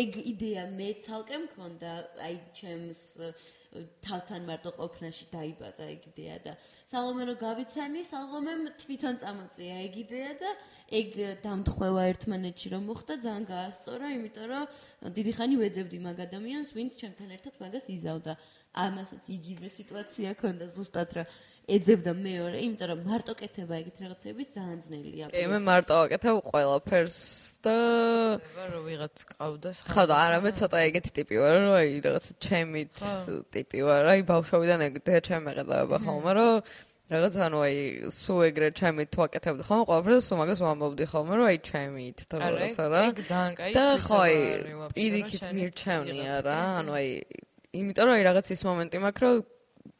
[0.00, 1.94] ეგ იდეა მე ცალკე მქონდა
[2.26, 3.02] აი ჩემს
[4.04, 6.52] თავთან მარტო ყოფნაში დაიბადა ეგ იდეა და
[6.92, 10.52] სალომე რო გავიცანი სალომემ თვითონ წამოწია ეგ იდეა და
[11.00, 11.10] ეგ
[11.44, 14.64] დამთხევა ერთმანეთში რომ მოხდა ძალიან გაასწორა იმიტომ რომ
[15.18, 18.32] დიდი ხანი ვეძებდი მაგ ადამიანს ვინც ჩემთან ერთად მაგას იზავდა
[18.88, 21.24] ამასაც იგივე სიტუაცია ქონდა ზუსტად რა
[21.68, 25.24] ეძებდა მეორე, იმიტომ რომ მარტო კეთება ეგეთ რაღაცების ძალიან ძნელია.
[25.52, 27.16] მე მარტო აკეთებ ყველაფერს
[27.64, 27.76] და
[28.72, 29.78] რომ ვიღაც ყავდეს.
[29.90, 32.94] ხო და არა მე ცოტა ეგეთი ტიპი ვარ, რომ აი რაღაც ჩემით
[33.54, 36.52] ტიპი ვარ, აი ბავშვობიდან ეგეთი ჩემი ყედაება ხოლმე, რომ
[37.08, 37.76] რაღაც ანუ აი
[38.12, 42.36] სუ ეგრე ჩემით თუ აკეთებდი ხოლმე ყველაფერს, სუ მაგას ვამბობდი ხოლმე, რომ აი ჩემით და
[42.44, 43.02] რაღაცა რა.
[43.08, 44.36] ეგ ძალიან კაი და ხო აი
[44.94, 47.08] პირიქით მირჩევნია რა, ანუ აი
[47.78, 49.36] იმიტომ რომ აი რაღაც ის მომენტი მაქვს, რომ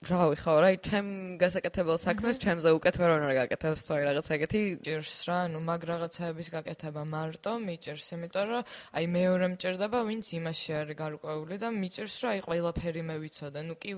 [0.09, 1.09] რა ვიხარ რა ჩემ
[1.43, 4.61] გასაკეთებელ საქმეს ჩემზე უკეთ ვერ უნდა გაკეთებს თუ აი რაღაც ეგეთი.
[4.87, 8.63] ჭირს რა ნუ მაგ რაღაცების გაკეთება მარტო მიჭირს იმიტომ რომ
[8.99, 13.75] აი მეორე მჭირდება ვინც იმაში არის გარკვეული და მიჭირს რა აი ყველაფერი მე ვიცოდა ნუ
[13.83, 13.93] კი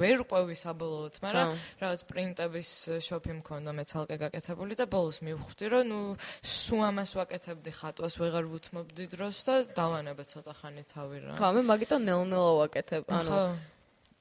[0.00, 1.48] ვერ ყვევი საბოლოოდ მაგრამ
[1.82, 2.70] რაღაც პრინტების
[3.06, 6.00] შოპი მქონდა მე ცალკე გაკეთებული და ბოლოს მივხვდი რომ ნუ
[6.42, 11.32] სუ ამას ვაკეთებდი ხატვას ვეღარ ვუთმობდი დროს და დავანებე ცოტა ხანი თავი რა.
[11.38, 13.30] ხო მე მაგიტომ ნელ-ნელა ვაკეთებ ანუ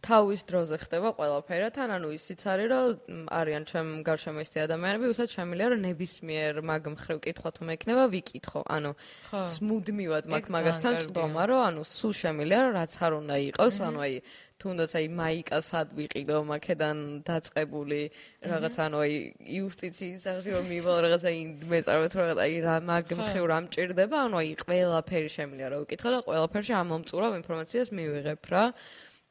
[0.06, 1.68] თავის დროზე ხდება ყველაფერი.
[1.76, 6.84] თან ანუ ისიც არის, რომ არიან ჩემ გარშემო ისეთი ადამიანები, ვისაც შემიძლია რომ ნებისმიერ მაგ
[6.96, 8.62] მხრივ კითხვა თუ მექნება, ვიკითხო.
[8.76, 8.92] ანუ
[9.34, 14.16] სმუდმივად მაგ მაგასთან წდომა, რომ ანუ სულ შემიძლია რომ რაც არ უნდა იყოს, ანუ აი
[14.56, 18.02] თუნდაც აი მაიკას ad ვიყიდო მაქედან დაწყებული
[18.48, 19.16] რაღაც ანუ აი
[19.58, 21.40] იუსტიციის სახში რომ მივალ რაღაც აი
[21.72, 26.20] მეწარვეთ რაღაც აი რა მაგ მხრივ რა მჭირდება ანუ აი ყველაფერი შემიძლია რომ ვიკითხო და
[26.28, 28.64] ყველაფერში ამ მომწურავ ინფორმაციას მივიღებ რა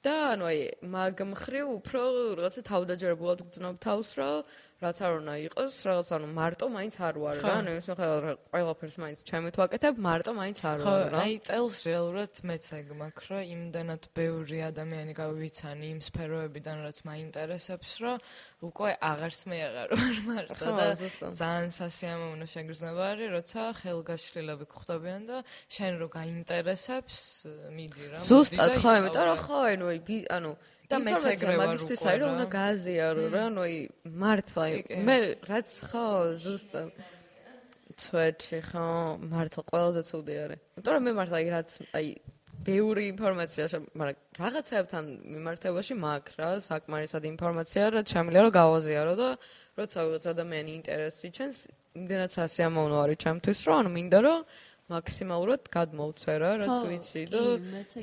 [0.04, 0.60] და ანუ აი
[0.94, 2.02] მაგ მხრივ უფრო
[2.40, 7.36] რაღაცა თავდაჯერებულად გძნობ თავს რომ რაც არ უნდა იყოს რაღაც ანუ მარტო მაინც არ ვარ
[7.44, 8.08] რა ანუ ეს ხო
[8.50, 11.18] ყველაფერს მაინც ჩემი თუ აკეთებ მარტო მაინც არ ვარ რა.
[11.24, 17.90] აი წელს რეალურად მეც ეგ მაქვს რომ იმდანად ბევრი ადამიანი გავიცანი იმ სფეროებიდან რაც მაინტერესებს
[18.02, 18.16] რომ
[18.66, 20.86] უკვე აღარს მე აღარ ვარ მარტო და
[21.38, 25.36] ძალიან სასიამოვნო შეგრძნება არის როცა ხელგაშლილები გხვდებიან და
[25.70, 27.18] შენ რო გაინტერესებს
[27.78, 29.86] მიდი რა ზუსტად ხო იმიტომ რომ ხო ანუ
[30.34, 30.52] ანუ
[30.94, 31.96] და მეც ეგრე ვარ უკვე.
[32.10, 33.76] აი რომ უნდა გააზიარო რა, ანუ აი
[34.22, 34.64] მართლა
[35.08, 35.16] მე
[35.50, 36.06] რაც ხო
[36.44, 36.88] ზუსტად
[37.98, 38.86] ცვეთში ხო
[39.34, 40.60] მართლა ყველაზე ცუდი არის.
[40.78, 42.08] იმიტომ რომ მე მართლა აი რაც აი
[42.64, 43.64] ბევრი ინფორმაცია,
[43.98, 49.28] მაგრამ რაღაცებთან მიმართებაში მაქვს რა, საკმარისად ინფორმაცია, რაც შემიძლია რომ გავაზიარო და
[49.78, 51.56] როცა ვიღაც ადამიანი ინტერესი ჩენს,
[51.98, 54.38] იმდენად სასიამოვნო არის ჩემთვის, რომ ანუ მინდა რომ
[54.92, 57.40] მაქსიმალურად გადმოვცე რა, რაც ვიცი და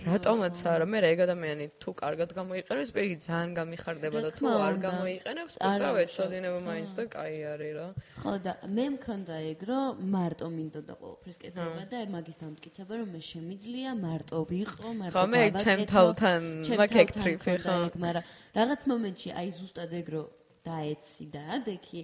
[0.01, 5.53] რატომაც არა, მე ეგ ადამიანი თუ კარგად გამოიყენებს, პირი ძალიან გამიხარდება და თუ არ გამოიყენებს,
[5.61, 7.87] უბრალოდ ეცოდინება მაინც და კაი არის რა.
[8.17, 13.21] ხო და მე მქონდა ეგ რომ მარტო მინდოდა ყოველფრის კეთება და მაგის დამტკიცება რომ მე
[13.29, 15.21] შემიძლია მარტო ვიყო, მარტო გავაკეთო.
[15.21, 16.41] ხო მე ჩემ თავთან
[16.81, 17.77] მაგ ექტრიფი ხო.
[17.93, 18.23] მაგრამ
[18.57, 20.27] რაღაც მომენტში აი ზუსტად ეგ რომ
[20.65, 22.01] დაეცი და ადექი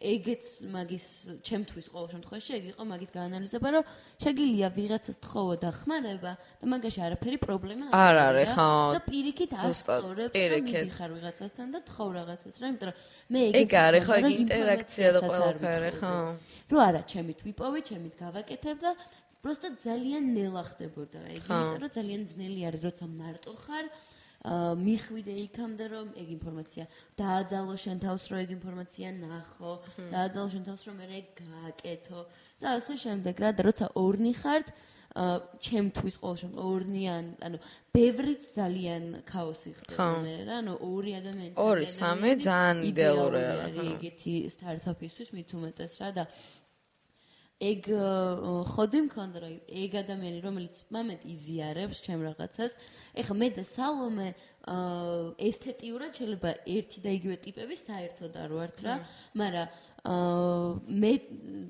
[0.00, 1.06] ეგეც მაგის
[1.44, 3.88] ჩემთვის ყოველ შემთხვევაში ეგ იყო მაგის გაანალიზება რომ
[4.24, 10.32] შეგიძლია ვიღაცას თხოვო და ხმარება და მაგაში არაფერი პრობლემა არ არის ხო და პირიქით ასწორებს
[10.40, 12.96] რომ მიდიხარ ვიღაცასთან და თხოვ რაღაცას რა იმიტომ რომ
[13.28, 16.14] მე ეგეც ეგ არის ხო ეგ ინტერაქცია და ყველაფერი ხო
[16.72, 18.90] რო არა ჩემით ვიპოვე ჩემით გავაკეთებ და
[19.44, 23.84] просто ძალიან ნელა ხდებოდა ეგ იმიტომ რომ ძალიან ძნელი არის როცა მარტო ხარ
[24.45, 26.83] მიხვიდე იქამდე რომ ეგ ინფორმაცია.
[27.17, 29.71] დააძალო შენ თავს რომ ეგ ინფორმაცია ნახო
[30.13, 32.19] დააძალო შენ თავს რომ მე გააკეთო.
[32.61, 34.67] და ასე შემდეგ რა და როცა ორნი ხართ
[35.15, 37.57] ჩემთვის ყოველ შემთხვევაში ორნიან ანუ
[37.95, 44.35] ბევრიც ძალიან ქაოსი ხდება მე რა ანუ ორი ადამიანი ორი სამი ძალიან იდეალურია რა ეგეთი
[44.55, 46.23] სტარტაპისთვის მით უმეტეს რა და
[47.63, 47.87] ეგ
[48.67, 52.71] ხოდი მქონდა რომ ეგ ადამიანი რომელიც მომენტ იზიარებს ჩემ რაღაცას
[53.15, 54.27] ეხლა მე და სალომე
[55.39, 58.95] ესთეტიურად შეიძლება ერთი და იგივე ტიპები საერთოდ არ ვართ რა.
[59.39, 59.67] მაგრამ
[60.05, 61.11] მე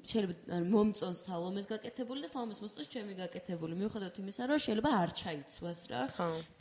[0.05, 3.73] შეიძლება მომწონს სალომეს გაკეთებული და სალომეს მოსწონს ჩემი გაკეთებული.
[3.79, 6.01] მიუხედავად იმისა, რომ შეიძლება არ ჩაიცვას რა.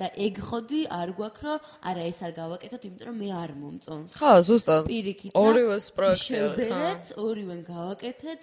[0.00, 1.58] და ეგ ხოდი არ გვაქვს, რომ
[1.90, 4.12] არა ეს არ გავაკეთოთ, იმიტომ რომ მე არ მომწონს.
[4.16, 4.82] ხო, ზუსტად.
[4.88, 5.32] პირიქით.
[5.34, 8.40] ორივეს პროექტი არის, შევბერეთ, ორივემ გავაკეთეთ,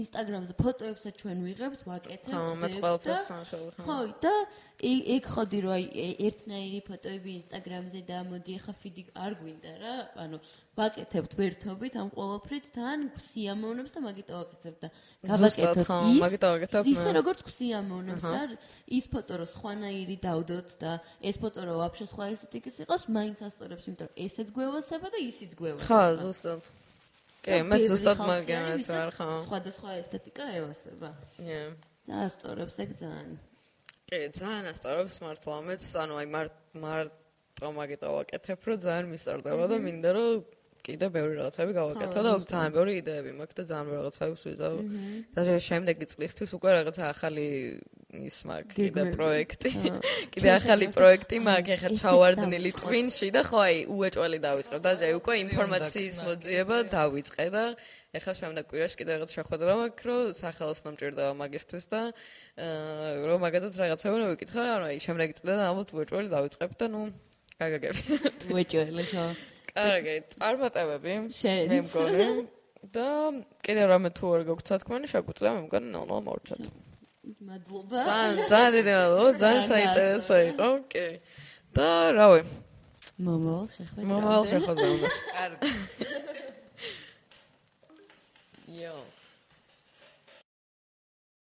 [0.00, 2.34] ინსტაგრამზე ფოტოებსაც ჩვენ ვიღებთ, ვაკეთებთ.
[2.34, 3.82] ხო, ვდებთ ყველაფერს სამშობლო, ხო.
[3.84, 4.34] ხო, და
[4.84, 5.84] ეგ ხოდი რომ აი
[6.28, 9.94] ერთნაირი ფოტოები ინსტაგრამზე და მოდი ახლა ფიდი არ გვინდა რა,
[10.24, 10.36] ანუ
[10.76, 12.08] ვაკეთებთ ვერთობით ამ
[12.44, 14.88] ყოველფრით თან სიამოვნებს და მაგიტო ვაკეთებ და
[15.24, 15.78] გავაკეთოთ
[16.12, 18.42] ის მაგიტო ვაკეთებ ისე როგორც სიამოვნებს რა
[18.98, 20.92] ის ფოტო რომ სხვანაირი დავდოთ და
[21.24, 25.50] ეს ფოტო რომ ვაფშე სხვა ესეთიკის იყოს მაინც ასწორებს იმიტომ რომ ესეც გვევასება და ისიც
[25.56, 26.02] გვევასება.
[26.20, 26.62] ზუსტად.
[27.44, 29.28] კი, მე ზუსტად არის, ვარ, ხო.
[29.48, 31.10] სხვადასხვა ესთეტიკა ევასება.
[31.40, 31.72] Yeah.
[32.04, 33.30] და ასწორებს ეგ ძალიან.
[34.08, 35.56] კი, ძალიან ასწორებს მართლა.
[35.64, 40.44] მეც, ანუ აი მარტ მარტო მაგიტო ვაკეთებ, რომ ძალიან მისწორდება და მინდა რომ
[40.84, 44.74] კიდე ბევრი რაღაცები გავაკეთო და ძალიან ბევრი იდეები მაქვს და ძალიან ბევრი რაღაცებს ვიზავ.
[45.34, 47.46] და შემდეგი წლისთვის უკვე რაღაცა ახალი
[48.14, 49.70] ის მაქვს კიდე პროექტი.
[50.34, 55.12] კიდე ახალი პროექტი მაქვს, ეხლა ესეც ჩავარდნილი ტვინში და ხო აი უეჭველი დავიწყებ და აი
[55.18, 57.64] უკვე ინფორმაციის მოძიება დავიწყე და
[58.14, 62.00] ეხლა შემდეგ კვირაში კიდე რაღაც შეხვედრა მაქვს, რომ სახელოსნო მჭირდება მაგისთვის და
[62.54, 67.02] აა რომ მაგაზეც რაღაცები უნდა ვიკითხო, ანუ აი შემდეგი წლიდან ალბათ უეჭველი დავიწყებ და ნუ
[67.58, 68.02] გაგაგები.
[68.54, 69.26] უეჭველი ხო
[69.74, 71.14] კარგი, წარმატებები.
[71.70, 72.26] მე მგონი
[72.94, 73.06] და
[73.66, 76.62] კიდე რამე თუ არ გაგვცა თქმანი, შეგვიძლია მე მგონი ნელ-ნელა მოვრჩათ.
[77.48, 80.68] მადლობა ძალიან ძალიან დიდი მადლობა, ძალიან საინტერესო იყო.
[80.92, 81.06] კი.
[81.74, 82.42] და რავი,
[83.26, 85.08] მომავალ შეხვედრამდე მომავალ შეხვედრამდე.
[85.34, 85.68] კარგი.
[88.78, 88.96] იო.